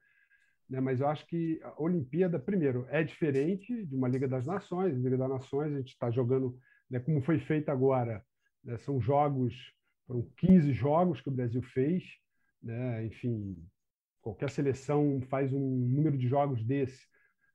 [0.68, 0.80] né?
[0.80, 4.94] Mas eu acho que a Olimpíada, primeiro, é diferente de uma Liga das Nações.
[4.94, 6.58] A Liga das Nações a gente está jogando,
[6.90, 8.24] né, como foi feito agora,
[8.66, 8.76] né?
[8.78, 9.54] são jogos,
[10.06, 12.04] foram 15 jogos que o Brasil fez,
[12.62, 13.06] né?
[13.06, 13.56] Enfim,
[14.26, 17.06] Qualquer seleção faz um número de jogos desse.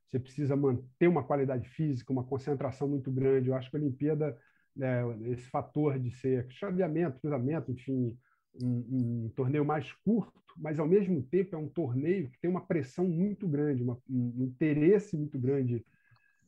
[0.08, 3.50] Você precisa manter uma qualidade física, uma concentração muito grande.
[3.50, 4.40] Eu acho que a Olimpíada,
[4.74, 8.18] né, esse fator de ser chaveamento, cruzamento, enfim,
[8.64, 12.66] um, um, torneio mais curto, mas ao mesmo tempo é um torneio que tem uma
[12.66, 15.86] pressão muito grande, uma, um interesse muito grande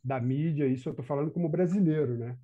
[0.01, 0.67] da mídia.
[0.67, 2.37] Isso eu estou falando como brasileiro, né?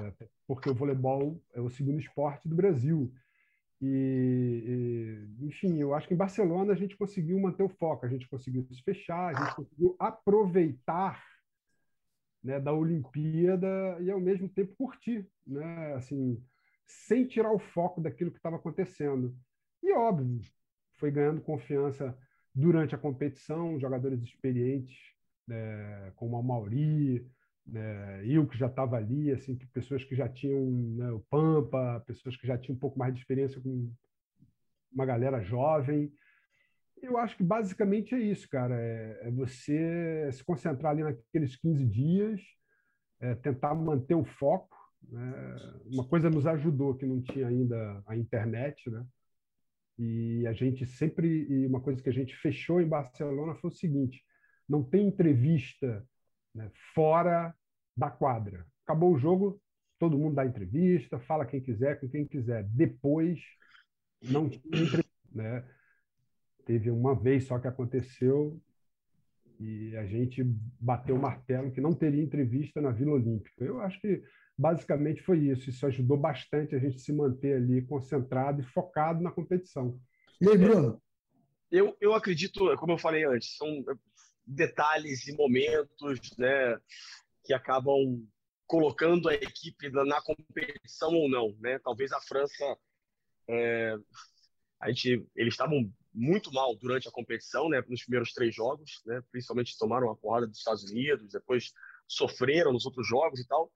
[0.00, 3.12] É, porque o voleibol é o segundo esporte do Brasil.
[3.80, 8.08] E, e, enfim, eu acho que em Barcelona a gente conseguiu manter o foco, a
[8.08, 11.22] gente conseguiu se fechar, a gente conseguiu aproveitar
[12.42, 16.42] né, da Olimpíada e ao mesmo tempo curtir, né, assim,
[16.86, 19.36] sem tirar o foco daquilo que estava acontecendo.
[19.82, 20.40] E óbvio,
[20.94, 22.16] foi ganhando confiança
[22.54, 24.96] durante a competição, jogadores experientes,
[25.46, 27.26] né, como a Mauri,
[27.66, 32.02] né, eu que já estava ali, assim, que pessoas que já tinham né, o Pampa,
[32.06, 33.92] pessoas que já tinham um pouco mais de experiência com
[34.92, 36.12] uma galera jovem.
[37.00, 38.74] Eu acho que basicamente é isso, cara.
[38.74, 42.40] É, é você se concentrar ali naqueles 15 dias,
[43.20, 44.76] é tentar manter o foco.
[45.08, 45.32] Né?
[45.86, 49.04] Uma coisa nos ajudou que não tinha ainda a internet, né?
[49.98, 53.74] E a gente sempre e uma coisa que a gente fechou em Barcelona foi o
[53.74, 54.24] seguinte:
[54.68, 56.06] não tem entrevista
[56.54, 57.54] né, fora
[57.96, 58.66] da quadra.
[58.84, 59.60] Acabou o jogo,
[59.98, 62.64] todo mundo dá entrevista, fala quem quiser, com quem quiser.
[62.64, 63.40] Depois,
[64.22, 65.12] não tinha entrevista.
[65.32, 65.64] Né?
[66.64, 68.60] Teve uma vez só que aconteceu
[69.58, 70.42] e a gente
[70.80, 73.64] bateu o martelo que não teria entrevista na Vila Olímpica.
[73.64, 74.22] Eu acho que
[74.58, 75.70] basicamente foi isso.
[75.70, 79.98] Isso ajudou bastante a gente se manter ali concentrado e focado na competição.
[80.40, 81.00] E aí, Bruno?
[81.70, 83.84] Eu, eu acredito, como eu falei antes, são
[84.46, 86.78] detalhes e momentos, né,
[87.44, 88.26] que acabam
[88.66, 91.78] colocando a equipe na competição ou não, né?
[91.80, 92.78] Talvez a França,
[93.46, 93.94] é,
[94.80, 97.82] a gente, eles estavam muito mal durante a competição, né?
[97.86, 99.22] Nos primeiros três jogos, né?
[99.30, 101.72] Principalmente tomaram uma porrada dos Estados Unidos, depois
[102.08, 103.70] sofreram nos outros jogos e tal.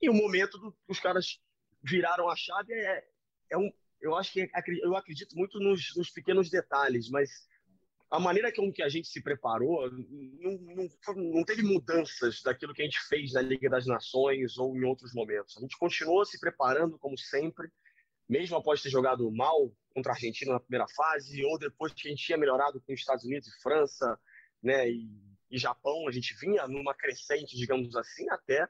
[0.00, 1.40] E o momento do, os caras
[1.82, 3.04] viraram a chave é,
[3.50, 4.48] é um, eu acho que
[4.82, 7.48] eu acredito muito nos, nos pequenos detalhes, mas
[8.10, 12.80] a maneira com que a gente se preparou não, não, não, teve mudanças daquilo que
[12.80, 15.56] a gente fez na Liga das Nações ou em outros momentos.
[15.58, 17.68] A gente continuou se preparando como sempre,
[18.26, 22.10] mesmo após ter jogado mal contra a Argentina na primeira fase, ou depois que a
[22.10, 24.18] gente tinha melhorado com os Estados Unidos e França
[24.62, 25.10] né, e,
[25.50, 28.66] e Japão, a gente vinha numa crescente, digamos assim, até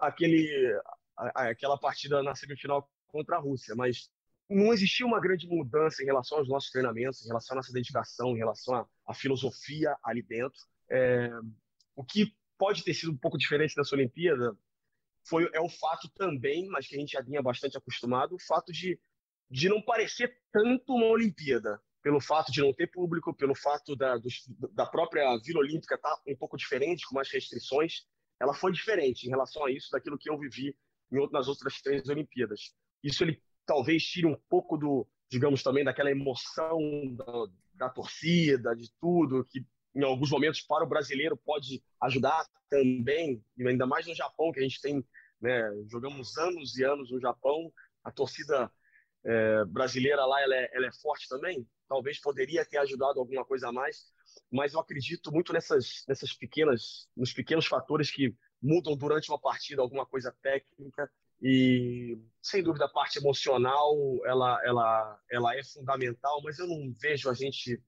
[0.00, 0.78] aquele,
[1.16, 3.74] aquela partida na semifinal contra a Rússia.
[3.74, 4.10] Mas
[4.48, 8.34] não existia uma grande mudança em relação aos nossos treinamentos, em relação à nossa dedicação,
[8.34, 10.58] em relação à, à filosofia ali dentro.
[10.90, 11.30] É,
[11.94, 14.56] o que pode ter sido um pouco diferente dessa Olimpíada
[15.28, 18.72] foi, é o fato também, mas que a gente já vinha bastante acostumado, o fato
[18.72, 18.98] de,
[19.50, 21.80] de não parecer tanto uma Olimpíada.
[22.00, 24.16] Pelo fato de não ter público, pelo fato da,
[24.72, 28.06] da própria Vila Olímpica estar tá um pouco diferente, com mais restrições.
[28.40, 30.74] ela foi diferente em relação a isso daquilo que eu vivi
[31.12, 32.72] em, nas outras três Olimpíadas.
[33.02, 36.80] Isso ele talvez tire um pouco do, digamos também, daquela emoção
[37.14, 39.62] da, da torcida, de tudo, que
[39.94, 44.62] em alguns momentos para o brasileiro pode ajudar também, ainda mais no Japão, que a
[44.62, 45.04] gente tem,
[45.38, 47.70] né, jogamos anos e anos no Japão,
[48.02, 48.72] a torcida
[49.22, 53.68] é, brasileira lá ela é, ela é forte também, talvez poderia ter ajudado alguma coisa
[53.68, 54.06] a mais,
[54.50, 59.82] mas eu acredito muito nessas, nessas pequenas, nos pequenos fatores que mudam durante uma partida
[59.82, 66.58] alguma coisa técnica e sem dúvida a parte emocional ela ela ela é fundamental, mas
[66.58, 67.82] eu não vejo a gente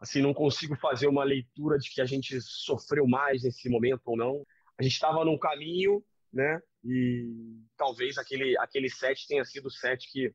[0.00, 4.16] assim não consigo fazer uma leitura de que a gente sofreu mais nesse momento ou
[4.16, 4.46] não.
[4.78, 6.60] A gente estava num caminho, né?
[6.84, 10.32] E talvez aquele aquele set tenha sido o set que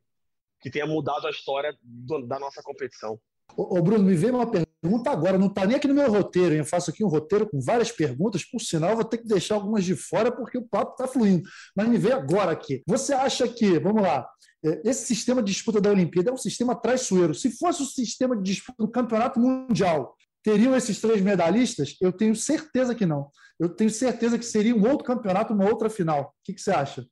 [0.62, 3.19] que tenha mudado a história do, da nossa competição.
[3.56, 6.65] Ô, Bruno, me veio uma pergunta agora, não está nem aqui no meu roteiro, eu
[6.65, 9.95] faço aqui um roteiro com várias perguntas, por sinal, vou ter que deixar algumas de
[9.95, 11.47] fora porque o papo está fluindo.
[11.75, 12.82] Mas me veio agora aqui.
[12.88, 14.27] Você acha que, vamos lá,
[14.65, 17.34] é, esse sistema de disputa da Olimpíada é um sistema traiçoeiro.
[17.34, 21.95] Se fosse o sistema de disputa do Campeonato Mundial, teriam esses três medalhistas?
[22.01, 23.29] Eu tenho certeza que não.
[23.60, 26.36] Eu tenho certeza que seria um outro campeonato, uma outra final.
[26.39, 27.06] O que, que você acha?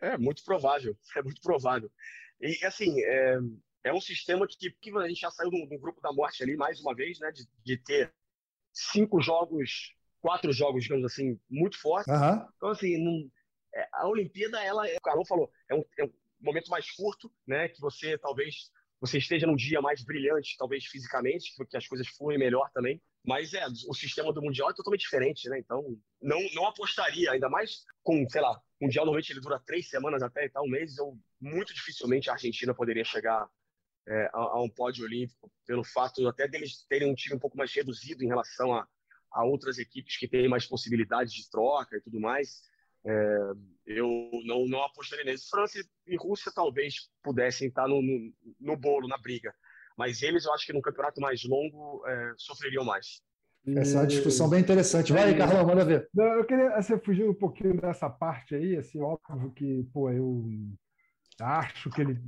[0.00, 1.90] É muito provável, é muito provável.
[2.40, 3.38] E, assim, é,
[3.84, 6.56] é um sistema que, que a gente já saiu do, do, grupo da morte ali,
[6.56, 7.30] mais uma vez, né?
[7.30, 8.12] De, de, ter
[8.72, 12.12] cinco jogos, quatro jogos, digamos assim, muito fortes.
[12.12, 12.48] Uhum.
[12.56, 13.30] Então, assim, não,
[13.74, 17.68] é, a Olimpíada, ela, o Carol falou, é um, é um momento mais curto, né?
[17.68, 22.38] Que você talvez você esteja num dia mais brilhante, talvez fisicamente, que as coisas fluem
[22.38, 23.02] melhor também.
[23.22, 25.58] Mas é, o sistema do Mundial é totalmente diferente, né?
[25.58, 25.82] Então,
[26.22, 30.22] não, não apostaria, ainda mais com, sei lá, o Mundial normalmente ele dura três semanas
[30.22, 33.46] até e tal, um mês, eu muito dificilmente a Argentina poderia chegar
[34.06, 37.56] é, a, a, um pódio olímpico, pelo fato até deles terem um time um pouco
[37.56, 38.86] mais reduzido em relação a,
[39.32, 42.62] a outras equipes que têm mais possibilidades de troca e tudo mais.
[43.06, 43.38] É,
[43.86, 45.48] eu não, não apostaria neles.
[45.48, 49.54] França e Rússia talvez pudessem estar no, no, no, bolo, na briga,
[49.96, 53.22] mas eles eu acho que no campeonato mais longo é, sofreriam mais.
[53.66, 55.12] Essa é uma discussão bem interessante.
[55.12, 56.08] Vai, é, Carlão, manda ver.
[56.12, 60.44] Não, eu queria assim, fugir um pouquinho dessa parte aí, assim, óbvio que, pô, eu
[61.40, 62.18] acho que ele,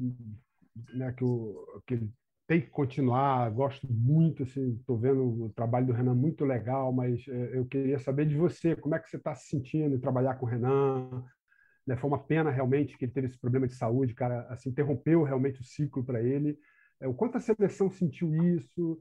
[0.94, 2.00] né, que, o, que
[2.46, 3.50] tem que continuar.
[3.50, 7.98] Gosto muito, assim, estou vendo o trabalho do Renan muito legal, mas é, eu queria
[7.98, 11.24] saber de você, como é que você está se sentindo em trabalhar com o Renan?
[11.86, 15.22] Né, foi uma pena realmente que ele teve esse problema de saúde, cara, assim, interrompeu
[15.22, 16.58] realmente o ciclo para ele.
[17.00, 19.00] É, o quanto a seleção sentiu isso?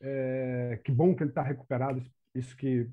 [0.00, 2.02] É, que bom que ele está recuperado.
[2.34, 2.88] Isso que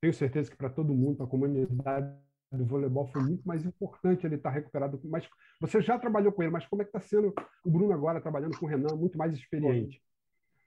[0.00, 2.25] tenho certeza que para todo mundo, para a comunidade
[2.56, 5.00] do voleibol foi muito mais importante ele estar recuperado.
[5.04, 5.28] Mas
[5.60, 8.58] você já trabalhou com ele, mas como é que está sendo o Bruno agora trabalhando
[8.58, 10.02] com o Renan, muito mais experiente?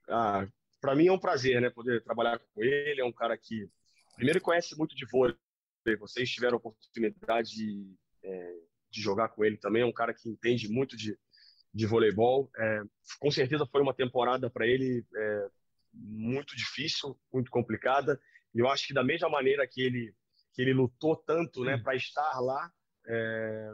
[0.08, 0.48] Ah,
[0.82, 3.02] para mim é um prazer, né, poder trabalhar com ele.
[3.02, 3.70] É um cara que
[4.16, 5.36] primeiro conhece muito de vôlei.
[6.00, 8.56] Vocês tiveram a oportunidade de, é,
[8.92, 9.82] de jogar com ele também.
[9.82, 11.18] É um cara que entende muito de,
[11.74, 12.50] de voleibol.
[12.58, 12.82] É,
[13.20, 15.48] com certeza foi uma temporada para ele é,
[15.94, 18.20] muito difícil, muito complicada.
[18.54, 20.14] E eu acho que da mesma maneira que ele
[20.54, 22.72] que ele lutou tanto né, para estar lá,
[23.08, 23.74] é,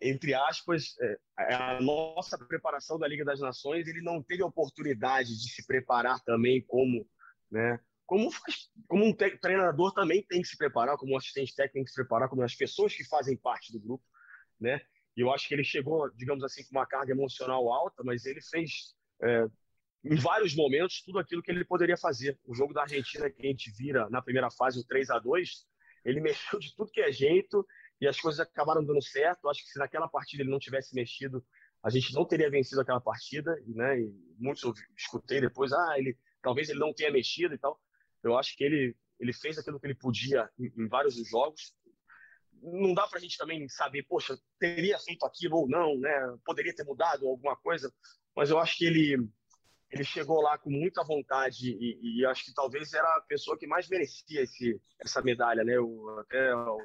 [0.00, 5.28] entre aspas, é, a nossa preparação da Liga das Nações, ele não teve a oportunidade
[5.28, 7.08] de se preparar também como,
[7.50, 8.30] né, como,
[8.86, 11.96] como um treinador também tem que se preparar, como um assistente técnico tem que se
[11.96, 14.04] preparar, como as pessoas que fazem parte do grupo,
[14.60, 14.80] né?
[15.16, 18.40] E eu acho que ele chegou, digamos assim, com uma carga emocional alta, mas ele
[18.42, 19.46] fez é,
[20.08, 22.38] em vários momentos, tudo aquilo que ele poderia fazer.
[22.44, 25.66] O jogo da Argentina que a gente vira na primeira fase, o 3 a 2
[26.04, 27.66] ele mexeu de tudo que é jeito
[28.00, 29.48] e as coisas acabaram dando certo.
[29.48, 31.44] Acho que se naquela partida ele não tivesse mexido,
[31.82, 34.00] a gente não teria vencido aquela partida, né?
[34.00, 37.80] E muitos eu escutei depois, ah, ele talvez ele não tenha mexido e tal.
[38.22, 41.74] Eu acho que ele ele fez aquilo que ele podia em, em vários dos jogos.
[42.62, 46.36] Não dá para a gente também saber, poxa, teria feito aquilo ou não, né?
[46.44, 47.92] Poderia ter mudado alguma coisa,
[48.34, 49.28] mas eu acho que ele
[49.90, 53.66] ele chegou lá com muita vontade e, e, acho que talvez era a pessoa que
[53.66, 55.78] mais merecia esse, essa medalha, né?
[55.78, 56.78] O, até, o,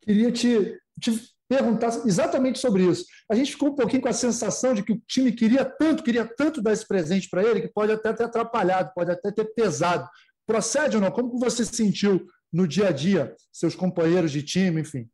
[0.00, 1.12] Queria te, te
[1.48, 3.04] perguntar exatamente sobre isso.
[3.30, 6.26] A gente ficou um pouquinho com a sensação de que o time queria tanto, queria
[6.26, 10.08] tanto dar esse presente para ele, que pode até ter atrapalhado, pode até ter pesado.
[10.46, 11.10] Procede ou não?
[11.10, 15.08] Como você se sentiu no dia a dia, seus companheiros de time, enfim?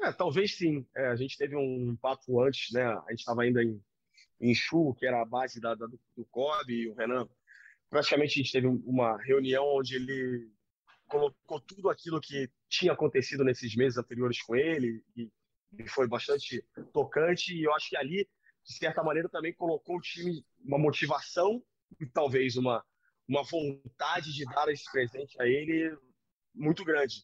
[0.00, 0.86] É, talvez sim.
[0.96, 2.84] É, a gente teve um papo antes, né?
[2.84, 3.80] A gente estava ainda em
[4.54, 7.28] Chu, que era a base da, da, do, do COB, e o Renan,
[7.88, 10.50] praticamente a gente teve uma reunião onde ele
[11.06, 15.30] colocou tudo aquilo que tinha acontecido nesses meses anteriores com ele, e,
[15.78, 18.28] e foi bastante tocante, e eu acho que ali,
[18.64, 21.62] de certa maneira, também colocou o time uma motivação
[22.00, 22.84] e talvez uma,
[23.28, 25.96] uma vontade de dar esse presente a ele
[26.54, 27.22] muito grande.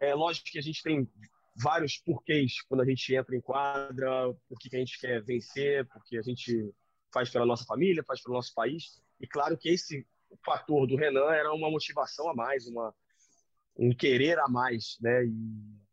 [0.00, 1.10] É lógico que a gente tem
[1.56, 6.18] vários porquês quando a gente entra em quadra, por que a gente quer vencer, porque
[6.18, 6.72] a gente
[7.12, 9.02] faz pela nossa família, faz pelo nosso país.
[9.18, 10.06] E claro que esse
[10.44, 12.94] fator do Renan era uma motivação a mais, uma,
[13.76, 15.24] um querer a mais, né?
[15.24, 15.86] E,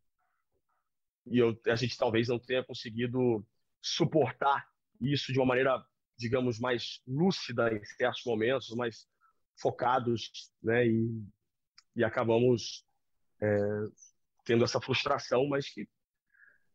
[1.27, 3.45] e eu, a gente talvez não tenha conseguido
[3.81, 4.67] suportar
[4.99, 5.81] isso de uma maneira,
[6.17, 9.07] digamos, mais lúcida em certos momentos, mais
[9.55, 10.85] focados, né?
[10.87, 11.23] E,
[11.95, 12.85] e acabamos
[13.41, 13.47] é,
[14.45, 15.87] tendo essa frustração, mas que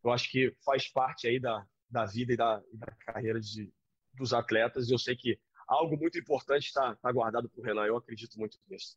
[0.04, 3.70] eu acho que faz parte aí da, da vida e da, e da carreira de,
[4.14, 4.88] dos atletas.
[4.88, 7.84] E eu sei que algo muito importante está tá guardado para o Renan.
[7.84, 8.96] Eu acredito muito nisso.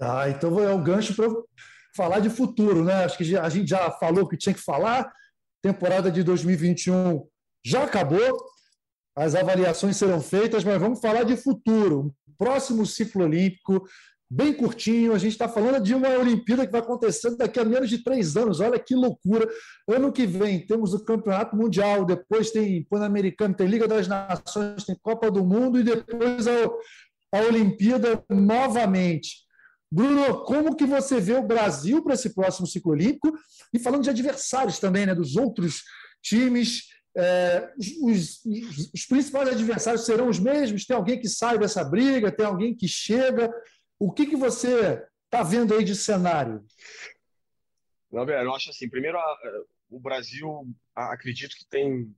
[0.00, 1.28] Ah, então é um gancho para
[1.94, 3.04] falar de futuro, né?
[3.04, 5.10] Acho que a gente já falou o que tinha que falar.
[5.62, 7.26] Temporada de 2021
[7.64, 8.46] já acabou,
[9.16, 12.14] as avaliações serão feitas, mas vamos falar de futuro.
[12.38, 13.88] Próximo ciclo olímpico,
[14.30, 15.14] bem curtinho.
[15.14, 18.36] A gente está falando de uma Olimpíada que vai acontecer daqui a menos de três
[18.36, 18.60] anos.
[18.60, 19.48] Olha que loucura.
[19.88, 24.96] Ano que vem temos o Campeonato Mundial, depois tem Pan-Americano, tem Liga das Nações, tem
[25.00, 26.52] Copa do Mundo e depois a,
[27.32, 29.46] a Olimpíada novamente.
[29.90, 33.32] Bruno, como que você vê o Brasil para esse próximo ciclo olímpico?
[33.72, 35.82] E falando de adversários também, né, dos outros
[36.20, 36.82] times,
[37.16, 40.84] é, os, os, os, principais adversários serão os mesmos?
[40.84, 42.32] Tem alguém que sai dessa briga?
[42.32, 43.50] Tem alguém que chega?
[43.98, 46.64] O que, que você está vendo aí de cenário?
[48.12, 49.18] Gabriel, eu acho assim, primeiro,
[49.88, 52.14] o Brasil, acredito que tem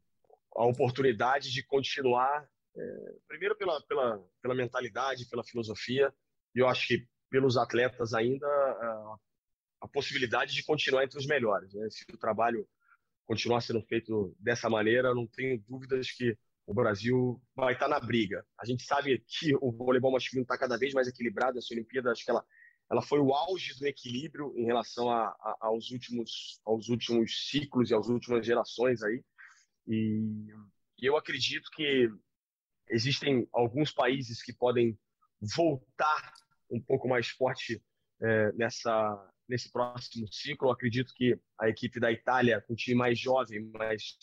[0.56, 6.12] a oportunidade de continuar, é, primeiro pela, pela, pela mentalidade, pela filosofia,
[6.54, 9.16] e eu acho que pelos atletas ainda a,
[9.82, 11.72] a possibilidade de continuar entre os melhores.
[11.74, 11.88] Né?
[11.90, 12.66] Se o trabalho
[13.26, 16.36] continuar sendo feito dessa maneira, não tenho dúvidas que
[16.68, 18.44] o Brasil vai estar na briga.
[18.60, 21.58] A gente sabe que o voleibol masculino está cada vez mais equilibrado.
[21.58, 22.44] Essa Olimpíada, acho que ela,
[22.90, 27.90] ela foi o auge do equilíbrio em relação a, a, aos, últimos, aos últimos ciclos
[27.90, 29.24] e às últimas gerações aí.
[29.86, 30.46] E,
[30.98, 32.10] e eu acredito que
[32.90, 34.98] existem alguns países que podem
[35.40, 36.34] voltar
[36.70, 37.82] um pouco mais forte
[38.20, 40.68] é, nessa nesse próximo ciclo.
[40.68, 44.18] Eu acredito que a equipe da Itália, com um time mais jovem, mas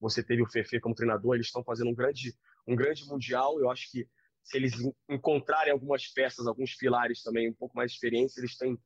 [0.00, 2.34] você teve o Fefe como treinador, eles estão fazendo um grande,
[2.66, 3.60] um grande mundial.
[3.60, 4.08] Eu acho que
[4.42, 4.72] se eles
[5.08, 8.78] encontrarem algumas peças, alguns pilares também um pouco mais de experiência, eles têm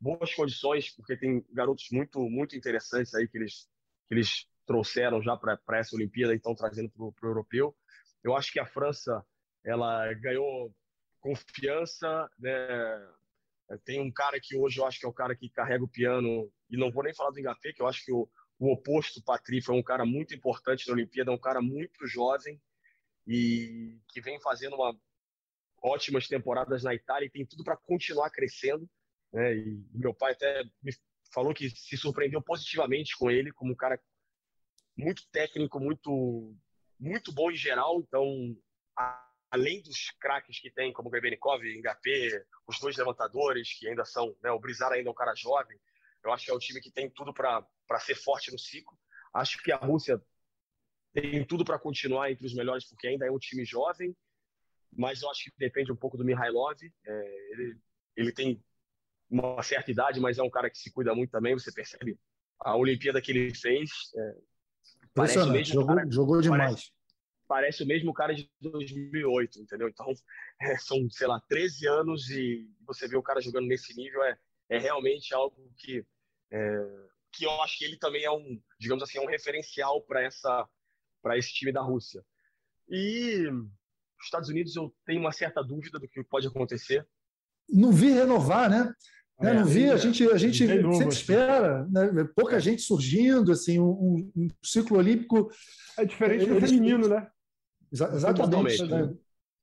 [0.00, 3.68] boas condições, porque tem garotos muito, muito interessantes aí que eles,
[4.06, 7.74] que eles trouxeram já para essa Olimpíada e estão trazendo para o europeu.
[8.22, 9.24] Eu acho que a França
[9.64, 10.72] ela ganhou
[11.20, 12.50] confiança, né?
[13.84, 16.50] Tem um cara que hoje eu acho que é o cara que carrega o piano,
[16.70, 19.62] e não vou nem falar do Engapé, que eu acho que o, o oposto, Patri,
[19.62, 22.60] foi um cara muito importante na Olimpíada, um cara muito jovem
[23.26, 24.98] e que vem fazendo uma
[25.80, 28.88] ótimas temporadas na Itália e tem tudo para continuar crescendo.
[29.32, 29.56] Né?
[29.56, 30.92] E meu pai até me
[31.32, 34.00] falou que se surpreendeu positivamente com ele, como um cara
[34.96, 36.56] muito técnico, muito
[36.98, 38.00] muito bom em geral.
[38.00, 38.56] Então,
[38.96, 44.36] a, além dos craques que tem, como Grebenikov, Ngapé, os dois levantadores que ainda são,
[44.42, 44.50] né?
[44.50, 45.78] o Brizar ainda é um cara jovem.
[46.24, 48.96] Eu acho que é um time que tem tudo para para ser forte no ciclo.
[49.32, 50.22] Acho que a Rússia
[51.12, 54.14] tem tudo para continuar entre os melhores, porque ainda é um time jovem,
[54.92, 56.78] mas eu acho que depende um pouco do Mihailov.
[57.06, 57.78] É, ele,
[58.16, 58.62] ele tem
[59.30, 61.54] uma certa idade, mas é um cara que se cuida muito também.
[61.54, 62.18] Você percebe
[62.60, 63.90] a Olimpíada que ele fez.
[64.14, 64.36] É,
[65.14, 66.60] parece o mesmo jogou, cara, jogou demais.
[66.60, 66.92] Parece,
[67.46, 69.88] parece, o mesmo cara de 2008, entendeu?
[69.88, 70.12] Então,
[70.60, 74.38] é, são, sei lá, 13 anos e você vê o cara jogando nesse nível é,
[74.68, 76.04] é realmente algo que
[76.50, 80.22] é, que eu acho que ele também é um, digamos assim, é um referencial para
[80.22, 80.68] essa
[81.22, 82.24] para esse time da Rússia.
[82.88, 87.06] E os Estados Unidos eu tenho uma certa dúvida do que pode acontecer.
[87.68, 88.92] Não vi renovar, né?
[89.40, 92.24] É, não vi, a gente, a gente sempre espera, né?
[92.34, 92.60] pouca é.
[92.60, 95.48] gente surgindo, assim, um, um, ciclo olímpico.
[95.96, 97.30] É diferente do feminino, né?
[97.92, 98.36] exatamente.
[98.36, 99.16] Totalmente, né?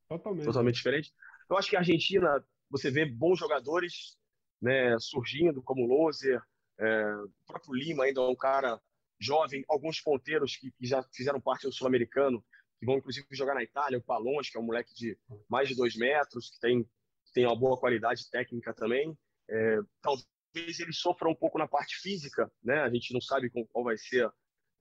[0.07, 0.45] Totalmente.
[0.45, 1.13] Totalmente diferente.
[1.49, 4.17] Eu acho que a Argentina, você vê bons jogadores
[4.65, 6.41] né, surgindo, como Loser,
[6.79, 8.81] é, o próprio Lima ainda é um cara
[9.19, 12.43] jovem, alguns ponteiros que, que já fizeram parte do Sul-Americano,
[12.79, 15.15] que vão inclusive jogar na Itália, o Palons, que é um moleque de
[15.47, 16.83] mais de dois metros, que tem,
[17.31, 19.15] tem uma boa qualidade técnica também.
[19.47, 22.81] É, talvez ele sofra um pouco na parte física, né?
[22.81, 24.27] A gente não sabe qual vai ser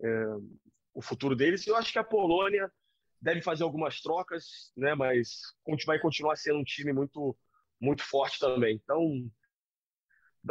[0.03, 0.25] é,
[0.95, 1.67] o futuro deles.
[1.67, 2.73] Eu acho que a Polônia
[3.21, 4.95] deve fazer algumas trocas, né?
[4.95, 5.43] Mas
[5.85, 7.37] vai continuar sendo um time muito
[7.81, 8.81] muito forte também.
[8.83, 9.31] Então,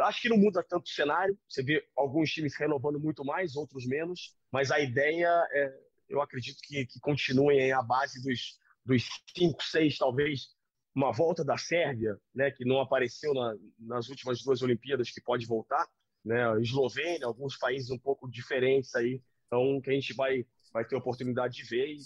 [0.00, 1.38] Acho que não muda tanto o cenário.
[1.48, 4.36] Você vê alguns times renovando muito mais, outros menos.
[4.50, 9.96] Mas a ideia, é, eu acredito que, que continuem à base dos, dos cinco, seis,
[9.96, 10.48] talvez,
[10.94, 15.46] uma volta da Sérvia, né, que não apareceu na, nas últimas duas Olimpíadas, que pode
[15.46, 15.86] voltar,
[16.24, 20.96] né, Eslovênia, alguns países um pouco diferentes aí, então que a gente vai vai ter
[20.96, 21.98] oportunidade de ver e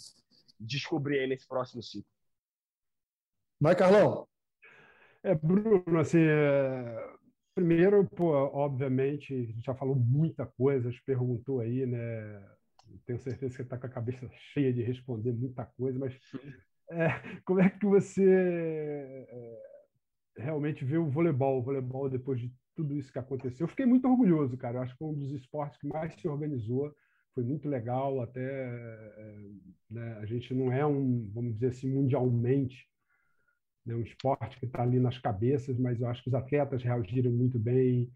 [0.61, 2.11] descobrir aí nesse próximo ciclo.
[3.59, 4.28] Vai, Carlão.
[5.22, 7.17] É, Bruno, assim, é...
[7.59, 12.40] primeiro, pô, obviamente, a gente já falou muita coisa, perguntou aí, né?
[13.04, 16.16] Tenho certeza que você está com a cabeça cheia de responder muita coisa, mas
[16.92, 17.09] é,
[17.44, 18.24] como é que você
[19.28, 19.62] é,
[20.36, 23.64] realmente vê o voleibol, o voleibol depois de tudo isso que aconteceu?
[23.64, 24.78] Eu fiquei muito orgulhoso, cara.
[24.78, 26.94] Eu acho que foi um dos esportes que mais se organizou.
[27.34, 29.36] Foi muito legal, até é,
[29.90, 32.86] né, a gente não é um, vamos dizer assim, mundialmente
[33.89, 37.30] né, um esporte que está ali nas cabeças, mas eu acho que os atletas reagiram
[37.30, 38.12] muito bem,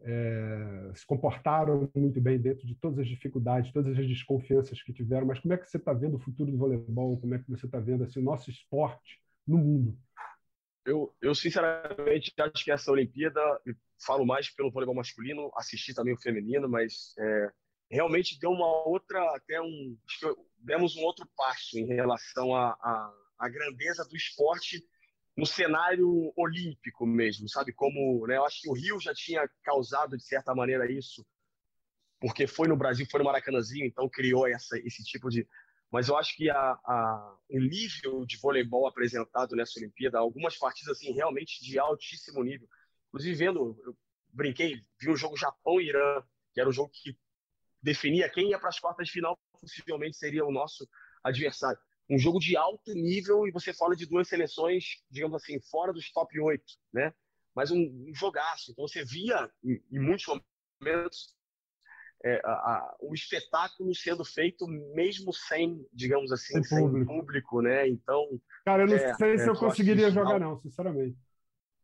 [0.00, 5.26] é, se comportaram muito bem dentro de todas as dificuldades, todas as desconfianças que tiveram.
[5.26, 7.20] Mas como é que você está vendo o futuro do voleibol?
[7.20, 9.98] Como é que você está vendo assim, o nosso esporte no mundo?
[10.84, 13.40] Eu, eu sinceramente acho que essa Olimpíada,
[14.04, 17.52] falo mais pelo voleibol masculino, assisti também o feminino, mas é,
[17.88, 19.96] realmente deu uma outra, até um,
[20.58, 24.82] demos um outro passo em relação à grandeza do esporte
[25.36, 27.72] no cenário olímpico mesmo, sabe?
[27.72, 31.26] Como, né, eu acho que o Rio já tinha causado de certa maneira isso,
[32.20, 35.46] porque foi no Brasil, foi no Maracanãzinho, então criou essa, esse tipo de.
[35.90, 40.96] Mas eu acho que a, a, o nível de voleibol apresentado nessa Olimpíada, algumas partidas
[40.96, 42.68] assim realmente de altíssimo nível.
[43.08, 43.96] Inclusive vendo, eu
[44.28, 46.22] brinquei, vi o jogo Japão e Irã,
[46.54, 47.16] que era o jogo que
[47.82, 50.88] definia quem ia para as quartas de final, possivelmente seria o nosso
[51.22, 51.78] adversário
[52.10, 56.10] um jogo de alto nível e você fala de duas seleções, digamos assim, fora dos
[56.12, 57.12] top 8, né?
[57.54, 58.72] Mas um, um jogaço.
[58.72, 60.26] Então você via em, em muitos
[60.80, 61.34] momentos
[62.24, 67.12] é, a, a, o espetáculo sendo feito mesmo sem, digamos assim, sem, sem público.
[67.12, 67.62] público.
[67.62, 67.88] né?
[67.88, 68.28] Então.
[68.64, 71.16] Cara, eu não é, sei se é, eu conseguiria jogar, não, sinceramente.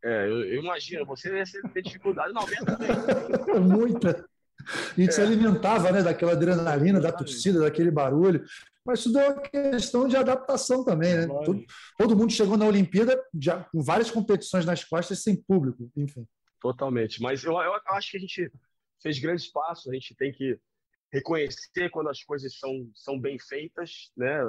[0.02, 2.88] É, eu, eu imagino, você ia ter dificuldade, não, também.
[3.60, 4.24] Muita.
[4.68, 5.12] A gente é.
[5.12, 8.44] se alimentava né, daquela adrenalina, da torcida, daquele barulho.
[8.88, 11.26] Mas tudo é uma questão de adaptação também, né?
[11.26, 11.66] Todo,
[11.98, 16.26] todo, mundo chegou na Olimpíada já, com várias competições nas costas sem público, enfim.
[16.58, 17.20] Totalmente.
[17.20, 18.50] Mas eu, eu acho que a gente
[19.02, 20.58] fez grandes passos, a gente tem que
[21.12, 24.40] reconhecer quando as coisas são, são bem feitas, né?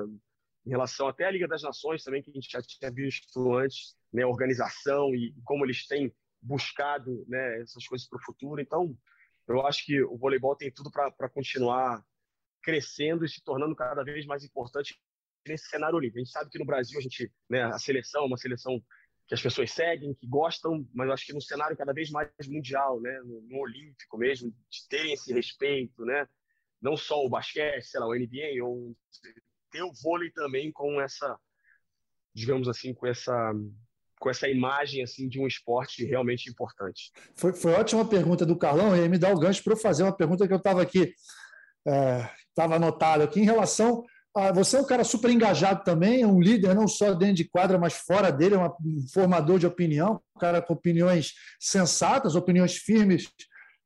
[0.66, 3.94] Em relação até à Liga das Nações também, que a gente já tinha visto antes,
[4.14, 4.26] né?
[4.26, 8.62] Organização e como eles têm buscado né, essas coisas para o futuro.
[8.62, 8.98] Então,
[9.50, 12.02] eu acho que o voleibol tem tudo para continuar
[12.62, 14.99] crescendo e se tornando cada vez mais importante
[15.47, 16.20] nesse cenário olímpico.
[16.20, 18.82] A gente sabe que no Brasil a gente, né, a seleção é uma seleção
[19.28, 22.30] que as pessoas seguem, que gostam, mas eu acho que no cenário cada vez mais
[22.47, 26.28] mundial, né, no, no olímpico mesmo, de terem esse respeito, né,
[26.82, 28.95] não só o basquete, sei lá, o NBA, ou
[29.72, 31.38] ter o vôlei também com essa,
[32.34, 33.53] digamos assim, com essa
[34.20, 37.10] com essa imagem assim de um esporte realmente importante.
[37.36, 40.16] Foi, foi ótima pergunta do Carlão, e me dá o gancho para eu fazer uma
[40.16, 41.14] pergunta que eu estava aqui
[42.60, 44.03] estava anotado aqui, em relação
[44.36, 44.51] a.
[44.51, 47.80] Você é um cara super engajado também, é um líder não só dentro de quadra,
[47.80, 53.30] mas fora dele, é um formador de opinião, um cara com opiniões sensatas, opiniões firmes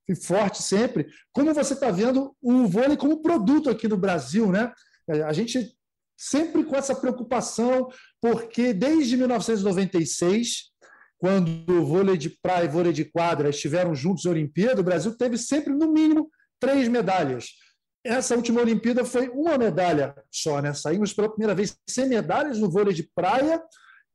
[0.09, 1.07] e fortes sempre.
[1.31, 4.71] Como você está vendo o vôlei como produto aqui no Brasil, né?
[5.07, 5.75] É, a gente
[6.17, 7.89] sempre com essa preocupação,
[8.21, 10.71] porque desde 1996,
[11.17, 15.17] quando o vôlei de praia e vôlei de quadra estiveram juntos na Olimpíada, o Brasil
[15.17, 17.47] teve sempre, no mínimo, três medalhas.
[18.03, 20.73] Essa última Olimpíada foi uma medalha só, né?
[20.73, 23.63] Saímos pela primeira vez sem medalhas no vôlei de praia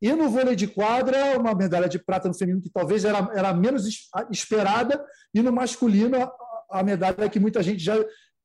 [0.01, 3.53] e no vôlei de quadra, uma medalha de prata no feminino que talvez era, era
[3.53, 3.89] menos
[4.31, 5.03] esperada,
[5.35, 6.31] e no masculino, a,
[6.71, 7.97] a medalha que muita gente já,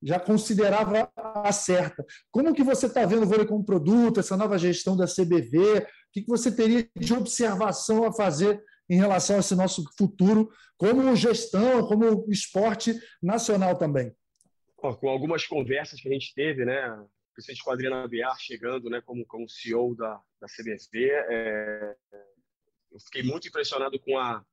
[0.02, 2.06] já considerava a certa.
[2.32, 5.80] Como que você está vendo o vôlei como produto, essa nova gestão da CBV?
[5.80, 10.50] O que, que você teria de observação a fazer em relação a esse nosso futuro
[10.78, 14.16] como gestão, como esporte nacional também?
[14.92, 19.02] Com algumas conversas que a gente teve, né, principalmente com a Adriana Biar chegando, né,
[19.02, 21.96] como, como CEO da, da CBV, é,
[22.92, 24.46] eu fiquei muito impressionado com a,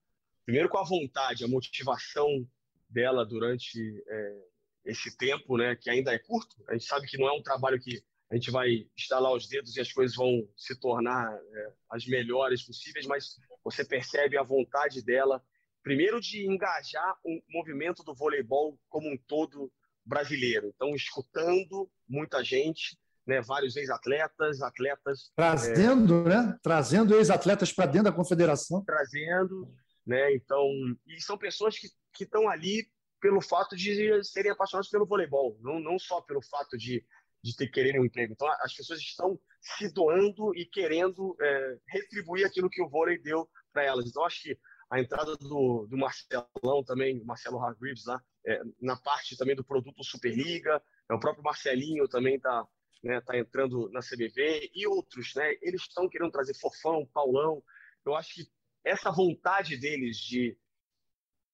[0.44, 2.46] primeiro com a vontade, a motivação
[2.88, 4.44] dela durante é,
[4.84, 6.56] esse tempo, né, que ainda é curto.
[6.68, 9.76] A gente sabe que não é um trabalho que a gente vai instalar os dedos
[9.76, 15.02] e as coisas vão se tornar é, as melhores possíveis, mas você percebe a vontade
[15.02, 15.42] dela,
[15.82, 19.70] primeiro de engajar o movimento do voleibol como um todo
[20.04, 20.72] brasileiro.
[20.74, 25.30] Então, escutando muita gente, né, vários ex-atletas, atletas.
[25.36, 26.58] Trazendo, é, né?
[26.62, 28.84] Trazendo ex-atletas para dentro da confederação.
[28.84, 29.72] Trazendo,
[30.06, 30.34] né?
[30.34, 30.66] Então,
[31.06, 32.86] e são pessoas que estão ali
[33.20, 37.04] pelo fato de serem apaixonados pelo voleibol, não, não só pelo fato de
[37.42, 38.32] de ter quererem um emprego.
[38.32, 43.48] Então, as pessoas estão se doando e querendo é, retribuir aquilo que o vôlei deu
[43.72, 44.06] para elas.
[44.06, 44.58] Então, acho que
[44.90, 50.02] a entrada do, do Marcelão também, Marcelo Hargreaves lá, é, na parte também do produto
[50.02, 52.66] Superliga, é, o próprio Marcelinho também está
[53.02, 55.54] né, tá entrando na CBV e outros, né?
[55.62, 57.62] Eles estão querendo trazer Fofão, Paulão.
[58.04, 58.50] Eu acho que
[58.84, 60.58] essa vontade deles de,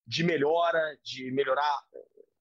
[0.07, 1.85] de melhora, de melhorar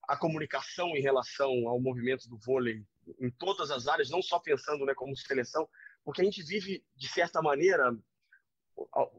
[0.08, 2.86] a comunicação em relação ao movimento do vôlei
[3.20, 5.68] em todas as áreas, não só pensando né, como seleção,
[6.04, 7.96] porque a gente vive, de certa maneira,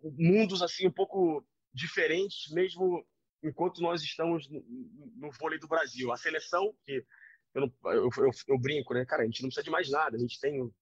[0.02, 1.44] mundos assim um pouco
[1.76, 3.06] diferentes, mesmo
[3.42, 4.64] enquanto nós estamos no,
[5.16, 6.10] no vôlei do Brasil.
[6.10, 7.04] A seleção, que
[7.54, 10.16] eu, não, eu, eu, eu, brinco, né, cara, a gente não precisa de mais nada.
[10.16, 10.72] A gente tem o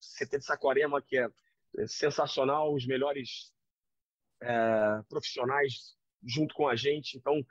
[0.00, 1.28] CT de Saquarema, que é,
[1.78, 3.52] é sensacional, os melhores
[4.42, 7.18] é, profissionais junto com a gente.
[7.18, 7.44] Então,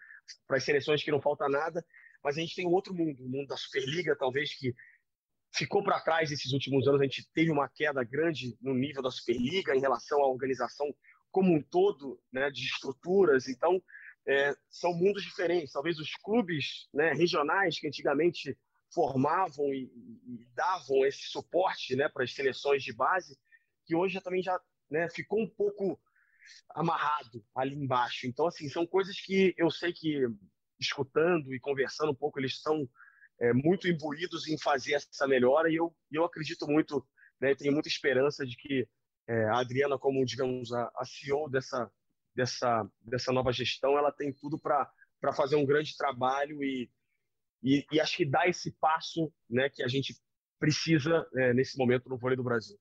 [0.48, 1.86] para as seleções que não falta nada,
[2.24, 4.74] mas a gente tem um outro mundo, o mundo da Superliga, talvez que
[5.54, 7.02] ficou para trás esses últimos anos.
[7.02, 10.88] A gente teve uma queda grande no nível da Superliga em relação à organização
[11.36, 13.50] como um todo, né, de estruturas.
[13.50, 13.84] Então,
[14.26, 15.74] é, são mundos diferentes.
[15.74, 18.58] Talvez os clubes né, regionais que antigamente
[18.90, 19.92] formavam e,
[20.26, 23.38] e davam esse suporte né, para as seleções de base,
[23.86, 24.58] que hoje também já
[24.90, 26.00] né, ficou um pouco
[26.70, 28.28] amarrado ali embaixo.
[28.28, 30.26] Então, assim, são coisas que eu sei que,
[30.80, 32.90] escutando e conversando um pouco, eles são
[33.42, 37.06] é, muito imbuídos em fazer essa melhora e eu, eu acredito muito,
[37.42, 38.88] né, tenho muita esperança de que
[39.28, 41.92] é, a Adriana, como, digamos, a, a CEO dessa,
[42.36, 44.90] dessa, dessa nova gestão, ela tem tudo para
[45.36, 46.90] fazer um grande trabalho e,
[47.64, 50.16] e, e, acho que dá esse passo né, que a gente
[50.60, 52.78] precisa é, nesse momento no vôlei do Brasil.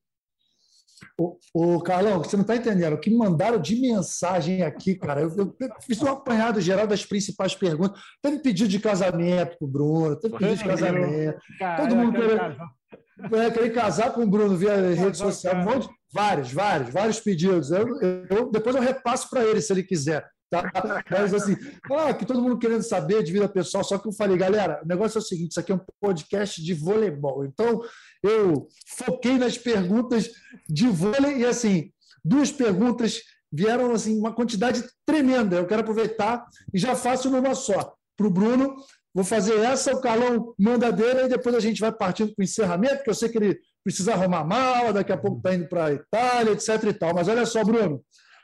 [1.18, 2.94] O, o Carlão, você não está entendendo.
[2.94, 5.22] O que me mandaram de mensagem aqui, cara.
[5.22, 8.00] Eu, eu, fiz um apanhado geral das principais perguntas.
[8.22, 11.38] Teve pedido de casamento para o Bruno, teve pedido de casamento.
[11.58, 15.56] Cara, Todo mundo querendo, é, querer casar com o Bruno via rede social.
[15.56, 17.72] Um monte, vários, vários, vários pedidos.
[17.72, 18.00] Eu,
[18.30, 20.24] eu depois eu repasso para ele se ele quiser.
[20.48, 20.70] Tá?
[21.10, 21.56] Mas assim,
[21.90, 24.86] ah, que todo mundo querendo saber de vida pessoal, só que eu falei, galera, o
[24.86, 27.44] negócio é o seguinte: isso aqui é um podcast de voleibol.
[27.44, 27.82] Então,
[28.22, 30.30] eu foquei nas perguntas
[30.68, 31.90] de vôlei e assim,
[32.24, 33.20] duas perguntas
[33.52, 35.56] vieram assim, uma quantidade tremenda.
[35.56, 37.94] Eu quero aproveitar e já faço numa só.
[38.16, 38.76] Para o Bruno,
[39.12, 42.44] vou fazer essa, o Carlão manda dele, e depois a gente vai partindo para o
[42.44, 45.84] encerramento, porque eu sei que ele precisa arrumar mala, daqui a pouco está indo para
[45.86, 46.82] a Itália, etc.
[46.84, 47.14] e tal.
[47.14, 48.02] Mas olha só, Bruno.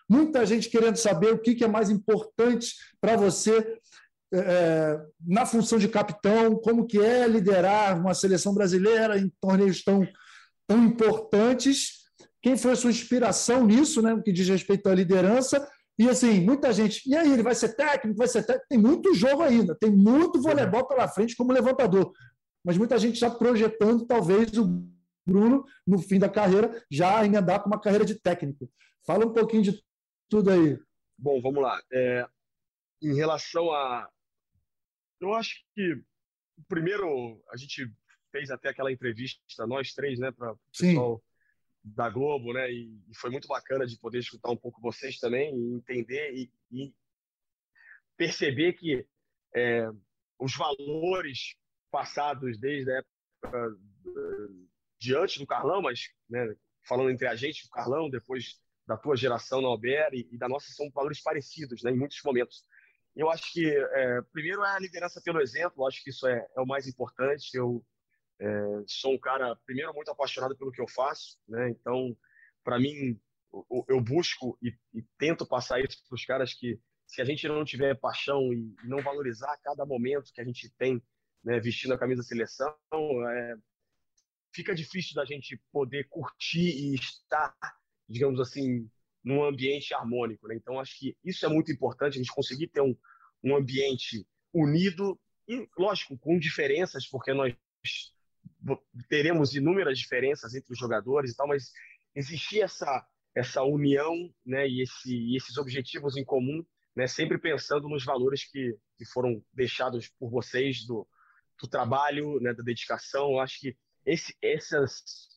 [0.09, 3.79] Muita gente querendo saber o que é mais importante para você
[4.33, 10.07] é, na função de capitão, como que é liderar uma seleção brasileira em torneios tão,
[10.67, 12.01] tão importantes.
[12.43, 15.67] Quem foi a sua inspiração nisso, né, no que diz respeito à liderança?
[15.99, 18.67] E assim, muita gente, e aí, ele vai ser técnico, vai ser técnico?
[18.69, 22.11] Tem muito jogo ainda, tem muito voleibol pela frente como levantador.
[22.65, 24.83] Mas muita gente já projetando, talvez, o
[25.27, 28.71] Bruno, no fim da carreira, já emendar com uma carreira de técnico.
[29.07, 29.85] Fala um pouquinho de
[30.29, 30.79] tudo aí.
[31.17, 31.81] Bom, vamos lá.
[31.93, 32.27] É,
[33.03, 34.09] em relação a.
[35.21, 36.03] Eu acho que,
[36.69, 37.91] primeiro, a gente
[38.33, 41.23] fez até aquela entrevista, nós três, né, para o pessoal
[41.83, 45.55] da Globo, né, e, e, foi muito bacana de poder escutar um pouco vocês também
[45.55, 46.95] e entender e, e
[48.17, 49.07] perceber que
[49.55, 49.89] é,
[50.39, 51.57] os valores
[51.91, 53.77] passados desde a época
[55.01, 56.55] diante do Carlão, mas né,
[56.87, 60.49] falando entre a gente, o Carlão, depois da tua geração na Alber e, e, da
[60.49, 62.65] nossa são valores parecidos, né, em muitos momentos.
[63.17, 66.61] Eu acho que, é, primeiro, é a liderança pelo exemplo, acho que isso é, é
[66.61, 67.57] o mais importante.
[67.57, 67.85] Eu
[68.39, 68.47] é,
[68.87, 72.17] sou um cara, primeiro, muito apaixonado pelo que eu faço, né, então,
[72.63, 73.19] para mim,
[73.53, 77.49] eu, eu busco e, e, tento passar isso para os caras que, se a gente
[77.49, 81.03] não tiver paixão e não valorizar cada momento que a gente tem
[81.43, 83.57] né, vestindo a camisa da seleção, é,
[84.53, 87.55] fica difícil da gente poder curtir e estar
[88.11, 88.91] digamos assim,
[89.25, 90.49] num ambiente harmônico.
[90.49, 90.57] Né?
[90.57, 92.97] Então, acho que isso é muito importante, a gente conseguir ter um,
[93.43, 97.55] um ambiente unido e, lógico, com diferenças, porque nós
[99.09, 101.71] teremos inúmeras diferenças entre os jogadores e tal, mas
[102.15, 104.13] existir essa essa união,
[104.45, 109.41] né, e esse esses objetivos em comum, né, sempre pensando nos valores que, que foram
[109.55, 111.07] deixados por vocês do,
[111.63, 113.31] do trabalho, né, da dedicação.
[113.31, 115.31] Eu acho que esse, essas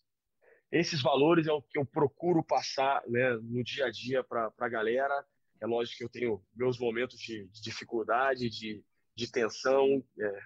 [0.74, 4.68] esses valores é o que eu procuro passar né, no dia a dia para a
[4.68, 5.24] galera.
[5.61, 8.84] É lógico que eu tenho meus momentos de, de dificuldade, de,
[9.16, 10.03] de tensão.
[10.20, 10.39] É.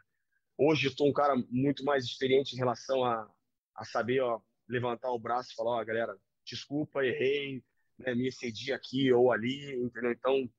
[0.58, 3.32] Hoje estou um cara muito mais experiente em relação a,
[3.74, 6.14] a saber ó, levantar o braço e falar: ó, galera,
[6.46, 7.64] desculpa, errei,
[7.98, 10.12] né, me excedi aqui ou ali, entendeu?
[10.12, 10.50] Então,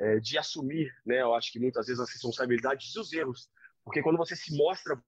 [0.00, 3.48] é, de assumir, né, eu acho que muitas vezes as responsabilidades dos erros,
[3.84, 5.00] porque quando você se mostra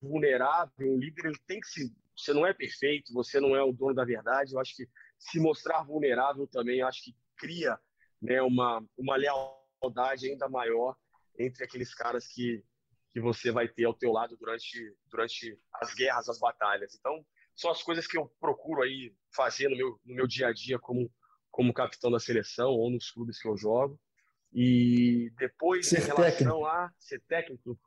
[0.00, 1.94] vulnerável, um líder ele tem que se.
[2.16, 4.52] Você não é perfeito, você não é o dono da verdade.
[4.52, 4.86] Eu acho que
[5.18, 7.78] se mostrar vulnerável também, acho que cria
[8.20, 10.96] né, uma, uma lealdade ainda maior
[11.38, 12.62] entre aqueles caras que,
[13.12, 16.94] que você vai ter ao teu lado durante, durante as guerras, as batalhas.
[16.94, 17.24] Então,
[17.56, 20.78] são as coisas que eu procuro aí fazer no meu, no meu dia a dia
[20.78, 21.10] como,
[21.50, 23.98] como capitão da seleção ou nos clubes que eu jogo.
[24.52, 26.66] E depois, ser em relação técnico.
[26.66, 27.78] a ser técnico,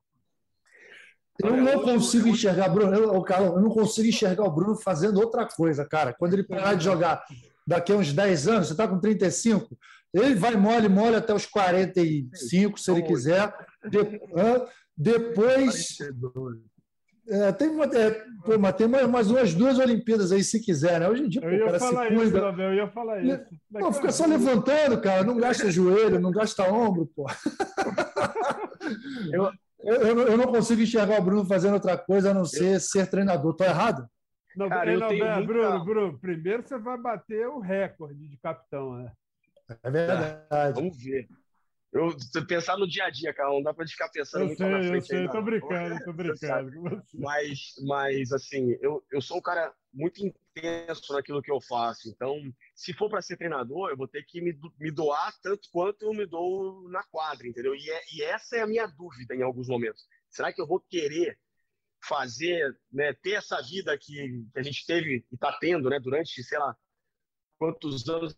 [1.42, 5.46] eu não consigo enxergar, Bruno, eu, Carlos, eu não consigo enxergar o Bruno fazendo outra
[5.46, 6.14] coisa, cara.
[6.14, 7.24] Quando ele parar de jogar
[7.66, 9.76] daqui a uns 10 anos, você está com 35,
[10.14, 13.52] ele vai mole, mole até os 45, se ele quiser.
[13.90, 14.22] De,
[14.96, 15.98] depois.
[17.28, 18.12] É, tem, uma, é,
[18.44, 21.08] pô, mas tem mais, mais umas duas Olimpíadas aí, se quiser, né?
[21.08, 22.50] Hoje em dia, pô, o cara se cuida.
[22.52, 23.40] Isso, eu ia falar isso.
[23.72, 25.24] Pô, fica só levantando, cara.
[25.24, 27.26] Não gasta joelho, não gasta ombro, pô.
[29.32, 29.50] eu,
[29.84, 33.52] eu, eu, não consigo enxergar o Bruno fazendo outra coisa a não ser ser treinador.
[33.52, 34.08] Estou errado?
[34.56, 38.38] Não, Cara, eu não, tenho Bruno, Bruno, Bruno, primeiro você vai bater o recorde de
[38.38, 39.12] capitão, né?
[39.82, 40.48] É verdade.
[40.48, 41.28] Tá, vamos ver.
[41.92, 42.16] Eu
[42.48, 44.80] pensar no dia a dia, cara, não dá para ficar pensando eu muito sei, na
[44.80, 44.94] frente.
[44.96, 47.04] Eu sei, ainda, tô brincando, tô brincando.
[47.14, 50.20] Mas, mas assim, eu, eu sou um cara muito
[50.56, 52.10] intenso naquilo que eu faço.
[52.10, 52.40] Então,
[52.76, 56.14] se for para ser treinador, eu vou ter que me, me doar tanto quanto eu
[56.14, 57.76] me dou na quadra, entendeu?
[57.76, 60.08] E, é, e essa é a minha dúvida em alguns momentos.
[60.30, 61.40] Será que eu vou querer
[62.06, 66.44] fazer, né, ter essa vida que, que a gente teve e está tendo, né, durante,
[66.44, 66.78] sei lá,
[67.58, 68.36] quantos anos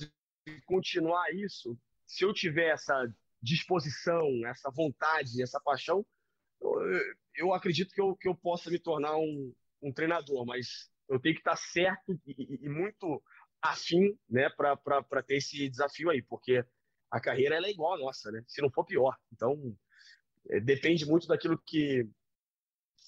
[0.47, 1.77] e continuar isso?
[2.05, 3.11] Se eu tiver essa
[3.41, 6.05] disposição, essa vontade, essa paixão,
[6.61, 6.71] eu,
[7.35, 11.35] eu acredito que eu, que eu possa me tornar um, um treinador, mas eu tenho
[11.35, 13.21] que estar certo e, e muito
[13.61, 16.63] afim né, para ter esse desafio aí, porque
[17.11, 18.43] a carreira ela é igual a nossa, né?
[18.47, 19.15] se não for pior.
[19.31, 19.75] Então,
[20.49, 22.07] é, depende muito daquilo que,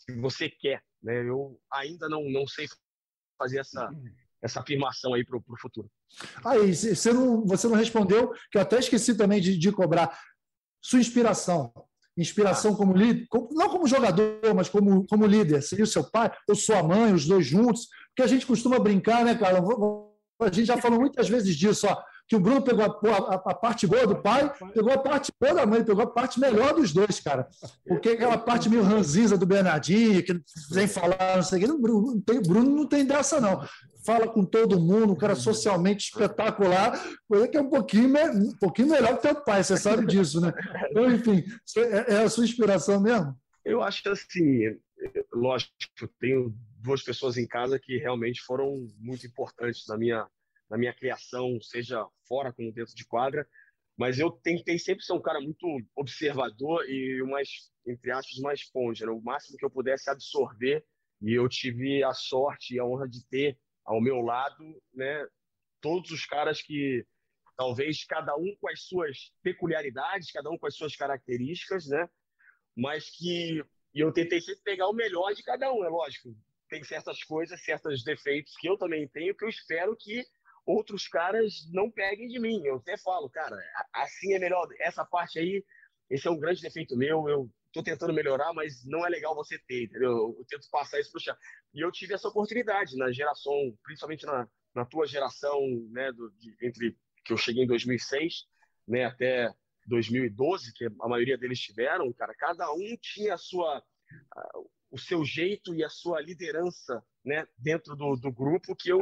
[0.05, 0.83] que você quer.
[1.01, 1.27] Né?
[1.27, 2.67] Eu ainda não, não sei
[3.37, 3.89] fazer essa,
[4.41, 5.91] essa afirmação aí para o futuro.
[6.43, 10.19] Aí, você não, você não respondeu, que eu até esqueci também de, de cobrar.
[10.81, 11.73] Sua inspiração.
[12.17, 15.61] Inspiração como líder, não como jogador, mas como, como líder.
[15.61, 17.87] Seria o seu pai ou sua mãe, os dois juntos.
[18.09, 19.61] Porque a gente costuma brincar, né, cara?
[20.41, 21.95] A gente já falou muitas vezes disso, ó,
[22.27, 25.53] que o Bruno pegou a, a, a, parte boa do pai, pegou a parte boa
[25.53, 27.47] da mãe, pegou a parte melhor dos dois, cara.
[27.87, 30.39] Porque aquela parte meio ranzinza do Bernardinho, que
[30.71, 31.79] vem falar, não sei o que, o
[32.41, 33.65] Bruno não tem, dessa, não.
[34.05, 38.89] Fala com todo mundo, um cara socialmente espetacular, coisa que é um pouquinho, um pouquinho
[38.89, 40.53] melhor que teu pai, você sabe disso, né?
[40.89, 41.43] Então, enfim,
[41.77, 43.35] é, é a sua inspiração mesmo?
[43.63, 44.77] Eu acho que assim,
[45.33, 45.71] lógico,
[46.19, 50.25] tenho duas pessoas em casa que realmente foram muito importantes na minha,
[50.69, 53.47] na minha criação, seja fora como dentro de quadra.
[53.97, 55.65] Mas eu tentei sempre ser um cara muito
[55.95, 59.11] observador e mais, entre aspas, mais esponja, né?
[59.11, 60.85] o máximo que eu pudesse absorver.
[61.21, 64.63] E eu tive a sorte e a honra de ter ao meu lado,
[64.93, 65.25] né,
[65.81, 67.05] todos os caras que
[67.55, 72.07] talvez cada um com as suas peculiaridades, cada um com as suas características, né,
[72.75, 73.63] mas que
[73.95, 76.35] e eu tentei sempre pegar o melhor de cada um, é lógico.
[76.69, 80.23] Tem certas coisas, certos defeitos que eu também tenho, que eu espero que
[80.67, 82.61] outros caras não peguem de mim.
[82.65, 83.57] Eu até falo, cara,
[83.93, 84.67] assim é melhor.
[84.79, 85.63] Essa parte aí,
[86.09, 87.27] esse é um grande defeito meu.
[87.29, 90.35] Eu estou tentando melhorar, mas não é legal você ter, entendeu?
[90.37, 91.37] Eu tento passar isso para o chão.
[91.73, 93.53] E eu tive essa oportunidade na geração,
[93.83, 95.61] principalmente na, na tua geração,
[95.91, 98.45] né, do, de, entre que eu cheguei em 2006,
[98.87, 99.53] né, até
[99.87, 103.81] 2012, que a maioria deles tiveram, cara, cada um tinha a sua,
[104.91, 108.99] o seu jeito e a sua liderança né, dentro do, do grupo que eu,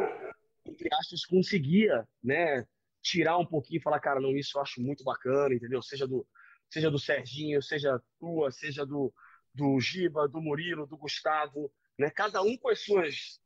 [0.66, 2.66] entre aspas, conseguia né,
[3.02, 5.82] tirar um pouquinho e falar, cara, não, isso eu acho muito bacana, entendeu?
[5.82, 6.28] Seja do,
[6.70, 9.14] seja do Serginho, seja tua, seja do,
[9.54, 12.10] do Giba, do Murilo, do Gustavo, né?
[12.10, 13.40] cada um com as suas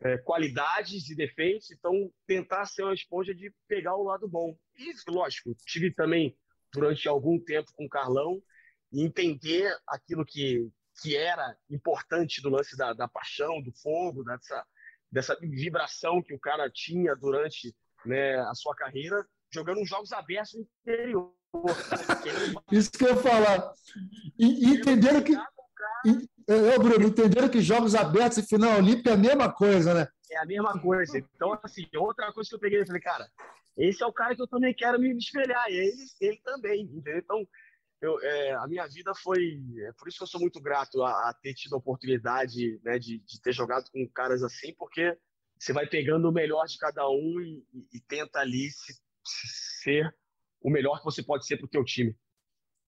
[0.00, 4.56] é, qualidades e defeitos, então tentar ser uma esponja de pegar o lado bom.
[4.76, 6.36] E, lógico, tive também
[6.72, 8.42] durante algum tempo com o Carlão
[8.92, 10.68] e entender aquilo que,
[11.00, 14.66] que era importante do lance da, da paixão, do fogo, dessa,
[15.14, 17.72] dessa vibração que o cara tinha durante
[18.04, 21.32] né, a sua carreira, jogando jogos abertos no interior.
[22.72, 23.72] Isso que eu ia falar.
[24.36, 25.36] E, entenderam que.
[26.46, 30.08] É, Bruno, entenderam que jogos abertos e final olímpico é a mesma coisa, né?
[30.32, 31.16] É a mesma coisa.
[31.16, 33.30] Então, assim, outra coisa que eu peguei, eu falei, cara,
[33.78, 37.18] esse é o cara que eu também quero me espelhar, e ele, ele também, entendeu?
[37.18, 37.48] Então,
[38.04, 39.58] eu, é, a minha vida foi.
[39.88, 42.98] É por isso que eu sou muito grato a, a ter tido a oportunidade né,
[42.98, 45.16] de, de, ter jogado com caras assim, porque
[45.58, 48.92] você vai pegando o melhor de cada um e, e, e tenta ali se,
[49.24, 50.14] se ser
[50.60, 52.14] o melhor que você pode ser para o teu time.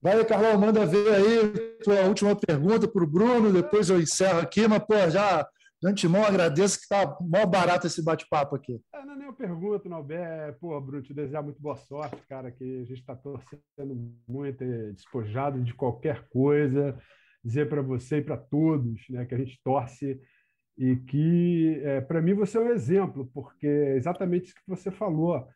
[0.02, 4.68] Vai, Carlão, manda ver aí tua última pergunta para o Bruno, depois eu encerro aqui,
[4.68, 5.48] mas, pô, já
[5.81, 8.81] de antemão agradeço que está mó barato esse bate-papo aqui.
[8.95, 12.16] É, não é nem uma pergunta, não, é, pô, Bruno, te desejar muito boa sorte,
[12.29, 16.99] cara, que a gente está torcendo muito, é, despojado de qualquer coisa,
[17.45, 20.20] dizer para você e para todos, né, que a gente torce
[20.79, 24.91] e que, é, para mim, você é um exemplo, porque é exatamente isso que você
[24.91, 25.47] falou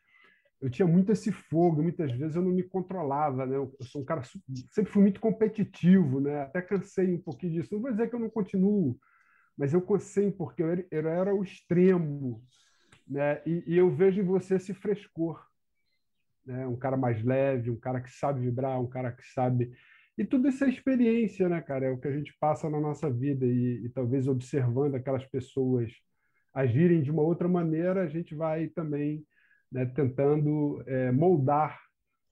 [0.61, 3.57] eu tinha muito esse fogo, muitas vezes eu não me controlava, né?
[3.57, 4.23] Eu sou um cara
[4.71, 6.43] sempre fui muito competitivo, né?
[6.43, 7.73] Até cansei um pouquinho disso.
[7.73, 8.99] Não vou dizer que eu não continuo,
[9.61, 12.43] mas eu cansei porque eu era, eu era o extremo,
[13.07, 13.43] né?
[13.45, 15.47] E, e, eu vejo em você esse frescor,
[16.47, 16.67] né?
[16.67, 19.71] Um cara mais leve, um cara que sabe vibrar, um cara que sabe
[20.17, 21.87] e tudo isso é experiência, né, cara?
[21.87, 25.93] É o que a gente passa na nossa vida e, e talvez observando aquelas pessoas
[26.55, 29.25] agirem de uma outra maneira, a gente vai também
[29.71, 31.79] né, tentando é, moldar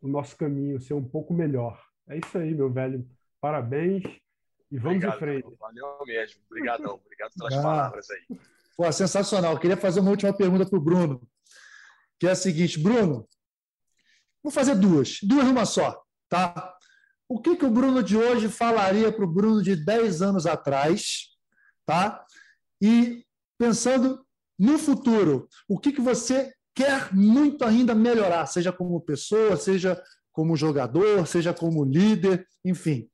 [0.01, 1.79] o nosso caminho, ser um pouco melhor.
[2.09, 3.07] É isso aí, meu velho.
[3.39, 4.03] Parabéns
[4.71, 5.57] e vamos Obrigado, em frente.
[5.59, 6.41] Valeu mesmo.
[6.51, 7.01] Obrigadão.
[7.05, 8.39] Obrigado pelas ah, palavras aí.
[8.77, 9.53] Pô, sensacional.
[9.53, 11.23] Eu queria fazer uma última pergunta para o Bruno,
[12.19, 12.79] que é a seguinte.
[12.79, 13.27] Bruno,
[14.43, 15.19] vou fazer duas.
[15.23, 16.77] Duas numa só, tá?
[17.29, 21.29] O que, que o Bruno de hoje falaria para o Bruno de 10 anos atrás,
[21.85, 22.25] tá?
[22.81, 23.25] E
[23.59, 24.25] pensando
[24.59, 30.01] no futuro, o que, que você quer muito ainda melhorar, seja como pessoa, seja
[30.33, 33.11] como jogador, seja como líder, enfim.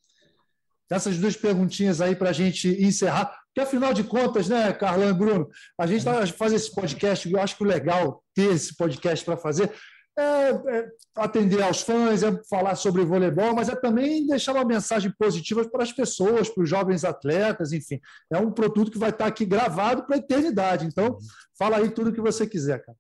[0.95, 3.26] Essas duas perguntinhas aí para a gente encerrar.
[3.47, 7.40] Porque, afinal de contas, né, Carlão e Bruno, a gente tá, faz esse podcast, eu
[7.40, 9.72] acho que o legal ter esse podcast para fazer
[10.16, 15.11] é, é, atender aos fãs, é falar sobre voleibol, mas é também deixar uma mensagem
[15.18, 18.01] positiva para as pessoas, para os jovens atletas, enfim.
[18.32, 20.86] É um produto que vai estar aqui gravado para a eternidade.
[20.86, 21.18] Então,
[21.59, 22.99] fala aí tudo o que você quiser, cara.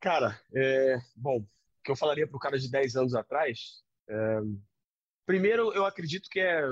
[0.00, 1.46] Cara, é, bom, o
[1.84, 4.40] que eu falaria para o cara de 10 anos atrás, é,
[5.26, 6.62] primeiro eu acredito que é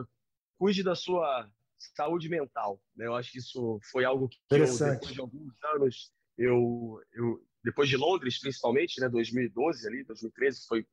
[0.60, 1.50] cuide da sua
[1.96, 2.78] saúde mental.
[2.94, 3.06] Né?
[3.06, 7.88] Eu acho que isso foi algo que eu, depois de alguns anos, eu, eu, depois
[7.88, 10.86] de Londres principalmente, né, 2012 ali, 2013, foi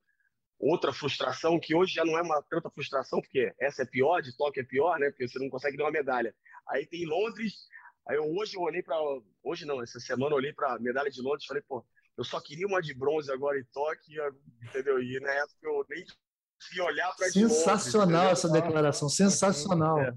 [0.58, 4.34] outra frustração que hoje já não é uma tanta frustração, porque essa é pior, de
[4.34, 5.10] Tóquio é pior, né?
[5.10, 6.34] Porque você não consegue dar uma medalha.
[6.70, 7.68] Aí tem Londres,
[8.08, 8.96] aí eu, hoje eu olhei para
[9.42, 12.66] hoje não, essa semana eu olhei para medalha de Londres falei, pô, eu só queria
[12.66, 15.00] uma de bronze agora em Tóquio, entendeu?
[15.00, 16.04] E na época eu nem
[16.58, 20.00] conseguia olhar para Sensacional de essa declaração, sensacional.
[20.00, 20.12] É.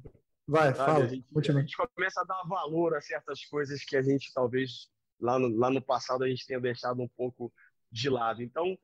[0.47, 1.05] Vai, fala.
[1.05, 4.89] A gente, a gente, começa a dar valor a certas coisas que a gente talvez
[5.19, 7.53] lá no, lá no passado a gente tenha deixado um pouco
[7.91, 8.41] de lado.
[8.41, 8.77] Então,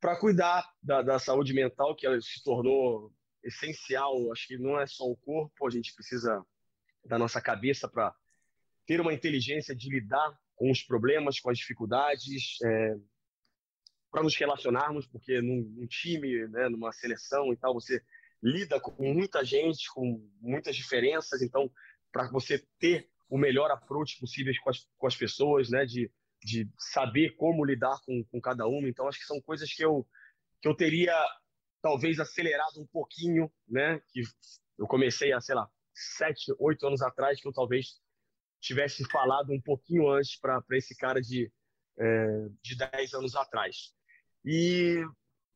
[0.00, 5.04] para cuidar da, da, saúde mental, que se tornou essencial, acho que não é só
[5.04, 6.44] o corpo, a gente precisa
[7.04, 8.14] da nossa cabeça para
[8.86, 12.96] ter uma inteligência de lidar com os problemas, com as dificuldades, é,
[14.12, 18.00] para nos relacionarmos, porque num, num, time, né, numa seleção e tal, você
[18.42, 21.72] lida com muita gente, com muitas diferenças, então,
[22.12, 26.12] para você ter o melhor approach possível com as, com as pessoas, né, de,
[26.44, 30.06] de saber como lidar com, com cada uma, então, acho que são coisas que eu,
[30.60, 31.16] que eu teria
[31.80, 34.20] talvez acelerado um pouquinho, né, que
[34.78, 37.98] eu comecei há, sei lá, sete, oito anos atrás, que eu talvez
[38.60, 41.50] tivesse falado um pouquinho antes para esse cara de,
[41.98, 43.94] é, de 10 anos atrás.
[44.44, 45.04] E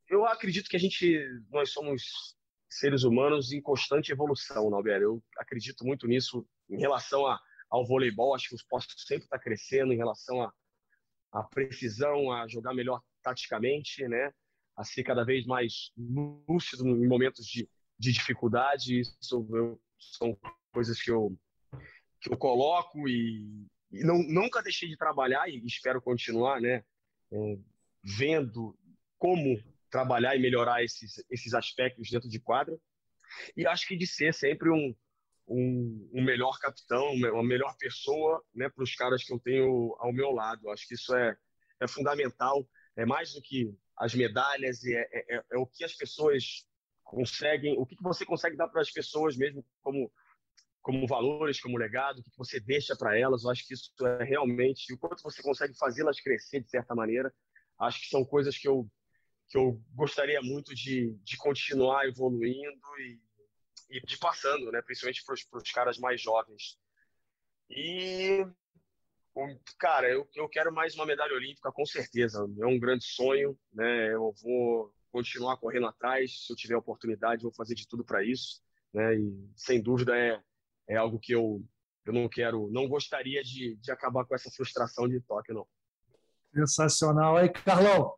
[0.08, 1.20] eu acredito que a gente,
[1.50, 2.36] nós somos
[2.68, 5.02] seres humanos em constante evolução, Nalber.
[5.02, 8.34] Eu acredito muito nisso em relação a, ao voleibol.
[8.34, 10.52] Acho que o esporte sempre está crescendo em relação a,
[11.32, 14.32] a precisão, a jogar melhor taticamente, né?
[14.76, 17.68] a ser cada vez mais lúcido em momentos de,
[17.98, 19.00] de dificuldade.
[19.00, 20.38] Isso eu, são
[20.72, 21.36] coisas que eu
[22.20, 26.82] que eu coloco e, e não, nunca deixei de trabalhar e espero continuar, né?
[27.30, 27.58] É,
[28.02, 28.78] vendo
[29.18, 29.58] como
[29.90, 32.76] trabalhar e melhorar esses, esses aspectos dentro de quadra.
[33.56, 34.94] E acho que de ser sempre um,
[35.48, 40.12] um, um melhor capitão, uma melhor pessoa né, para os caras que eu tenho ao
[40.12, 40.70] meu lado.
[40.70, 41.36] Acho que isso é,
[41.80, 42.68] é fundamental.
[42.96, 46.66] É mais do que as medalhas, é, é, é, é o que as pessoas
[47.02, 50.10] conseguem, o que você consegue dar para as pessoas mesmo como
[50.82, 53.42] como valores, como legado, o que você deixa para elas.
[53.42, 57.34] Eu acho que isso é realmente o quanto você consegue fazê-las crescer de certa maneira.
[57.78, 58.88] Acho que são coisas que eu
[59.48, 63.20] que eu gostaria muito de, de continuar evoluindo e,
[63.90, 64.82] e de passando, né?
[64.82, 66.76] Principalmente para os caras mais jovens.
[67.70, 68.44] E
[69.78, 72.44] cara, eu, eu quero mais uma medalha olímpica com certeza.
[72.60, 74.12] É um grande sonho, né?
[74.12, 76.44] Eu vou continuar correndo atrás.
[76.44, 78.60] Se eu tiver oportunidade, vou fazer de tudo para isso,
[78.92, 79.14] né?
[79.16, 80.42] E sem dúvida é
[80.88, 81.64] é algo que eu,
[82.04, 85.66] eu não quero, não gostaria de, de acabar com essa frustração de toque, não.
[86.56, 87.36] Sensacional.
[87.36, 88.12] Aí, Carlão,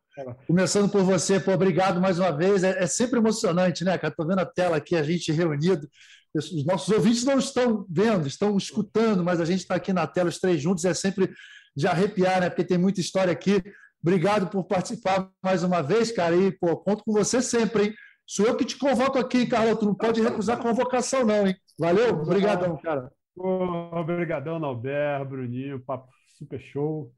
[0.47, 2.63] começando por você, pô, obrigado mais uma vez.
[2.63, 4.13] É, é sempre emocionante, né, cara?
[4.15, 5.87] Tô vendo a tela aqui, a gente reunido.
[6.33, 10.29] os nossos ouvintes não estão vendo, estão escutando, mas a gente está aqui na tela,
[10.29, 11.29] os três juntos, é sempre
[11.75, 12.49] de arrepiar, né?
[12.49, 13.61] Porque tem muita história aqui.
[14.01, 16.35] Obrigado por participar mais uma vez, cara.
[16.35, 17.93] E, pô, conto com você sempre, hein?
[18.25, 19.79] Sou eu que te convoco aqui, Carlos.
[19.79, 21.55] Tu não pode recusar convocação, não, hein?
[21.77, 22.13] Valeu?
[22.13, 23.11] Obrigadão, cara.
[23.35, 27.11] Obrigadão, Nalber, Bruninho, papo super show.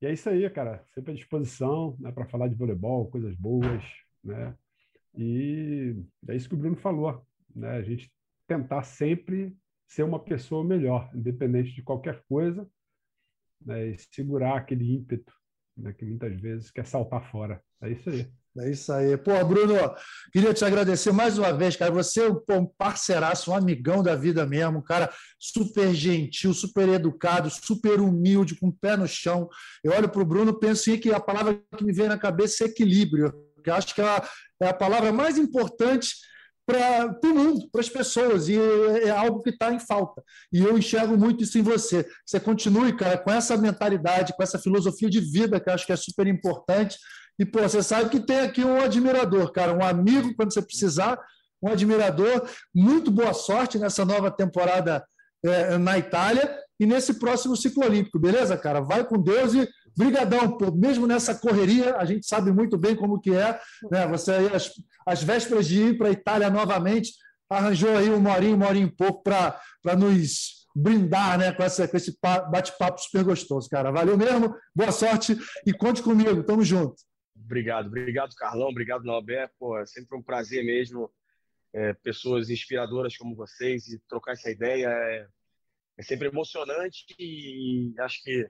[0.00, 0.84] E é isso aí, cara.
[0.94, 3.84] Sempre à disposição né, para falar de voleibol, coisas boas,
[4.24, 4.56] né?
[5.14, 5.94] E
[6.28, 7.70] é isso que o Bruno falou, né?
[7.70, 8.12] A gente
[8.46, 12.68] tentar sempre ser uma pessoa melhor, independente de qualquer coisa,
[13.60, 13.88] né?
[13.88, 15.32] e segurar aquele ímpeto
[15.76, 15.92] né?
[15.92, 17.62] que muitas vezes quer saltar fora.
[17.80, 18.30] É isso aí.
[18.58, 19.16] É isso aí.
[19.16, 19.74] Pô, Bruno,
[20.32, 21.92] queria te agradecer mais uma vez, cara.
[21.92, 27.48] Você é um parceiraço, um amigão da vida mesmo, um cara super gentil, super educado,
[27.48, 29.48] super humilde, com o pé no chão.
[29.84, 32.66] Eu olho para o Bruno penso que a palavra que me vem na cabeça é
[32.66, 33.32] equilíbrio,
[33.62, 34.28] que acho que é a,
[34.62, 36.16] é a palavra mais importante
[36.70, 40.22] para o mundo, para as pessoas, e é, é algo que está em falta.
[40.52, 42.08] E eu enxergo muito isso em você.
[42.24, 45.92] Você continue, cara, com essa mentalidade, com essa filosofia de vida, que eu acho que
[45.92, 46.96] é super importante.
[47.38, 51.18] E, pô, você sabe que tem aqui um admirador, cara, um amigo quando você precisar,
[51.62, 52.48] um admirador.
[52.74, 55.04] Muito boa sorte nessa nova temporada
[55.44, 58.80] é, na Itália e nesse próximo ciclo olímpico, beleza, cara?
[58.80, 60.70] Vai com Deus e brigadão, pô.
[60.72, 63.60] Mesmo nessa correria, a gente sabe muito bem como que é,
[63.90, 64.06] né?
[64.08, 64.72] Você aí, as,
[65.06, 67.12] as vésperas de ir para a Itália novamente,
[67.48, 71.96] arranjou aí uma horinha, uma horinha e pouco para nos brindar né, com, essa, com
[71.96, 73.90] esse bate-papo super gostoso, cara.
[73.90, 75.36] Valeu mesmo, boa sorte
[75.66, 76.94] e conte comigo, tamo junto.
[77.36, 79.54] Obrigado, obrigado, Carlão, obrigado, Norberto.
[79.58, 81.10] Pô, é sempre um prazer mesmo
[81.72, 85.26] é, pessoas inspiradoras como vocês e trocar essa ideia é,
[85.98, 88.48] é sempre emocionante e acho que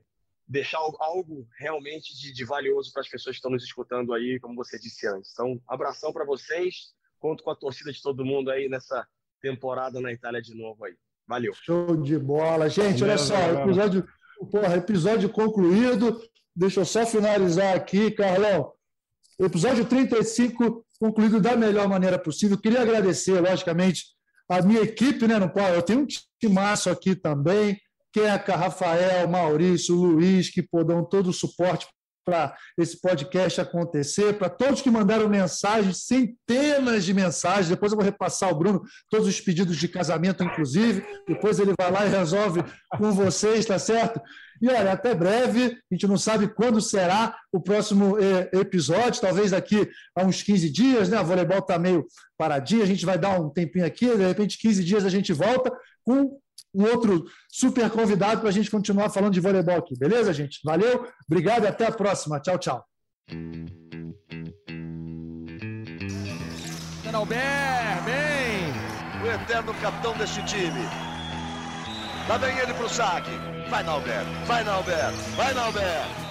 [0.51, 4.57] deixar algo realmente de, de valioso para as pessoas que estão nos escutando aí, como
[4.57, 5.31] você disse antes.
[5.33, 6.93] Então, abração para vocês.
[7.21, 9.07] Conto com a torcida de todo mundo aí nessa
[9.41, 10.95] temporada na Itália de novo aí.
[11.29, 11.55] Valeu.
[11.55, 12.69] Show de bola.
[12.69, 14.05] Gente, olha só, episódio,
[14.51, 16.21] porra, episódio concluído.
[16.57, 18.73] Deixa eu só finalizar aqui, Carlão.
[19.39, 22.59] Episódio 35 concluído da melhor maneira possível.
[22.59, 24.07] Queria agradecer, logicamente,
[24.49, 25.39] a minha equipe, né?
[25.39, 26.07] Não Eu tenho um
[26.41, 27.81] timaço aqui também.
[28.13, 31.87] Queca, Rafael, Maurício, Luiz, que pô, dão todo o suporte
[32.25, 37.69] para esse podcast acontecer, para todos que mandaram mensagens, centenas de mensagens.
[37.69, 41.05] Depois eu vou repassar ao Bruno todos os pedidos de casamento, inclusive.
[41.27, 42.63] Depois ele vai lá e resolve
[42.97, 44.21] com vocês, tá certo?
[44.61, 49.53] E olha, até breve, a gente não sabe quando será o próximo eh, episódio, talvez
[49.53, 51.17] daqui a uns 15 dias, né?
[51.17, 52.07] A voleibol está meio
[52.37, 55.73] paradinha, a gente vai dar um tempinho aqui, de repente, 15 dias a gente volta
[56.05, 56.39] com
[56.75, 59.99] um outro super convidado para a gente continuar falando de voleibol aqui.
[59.99, 60.61] Beleza, gente?
[60.65, 62.41] Valeu, obrigado e até a próxima.
[62.41, 62.85] Tchau, tchau.
[67.21, 68.73] Albert, bem!
[69.23, 70.81] O eterno capitão deste time.
[72.27, 73.31] Lá vem ele pro saque.
[73.69, 76.30] Vai, Nalber, vai, Nalber, vai, Nalber.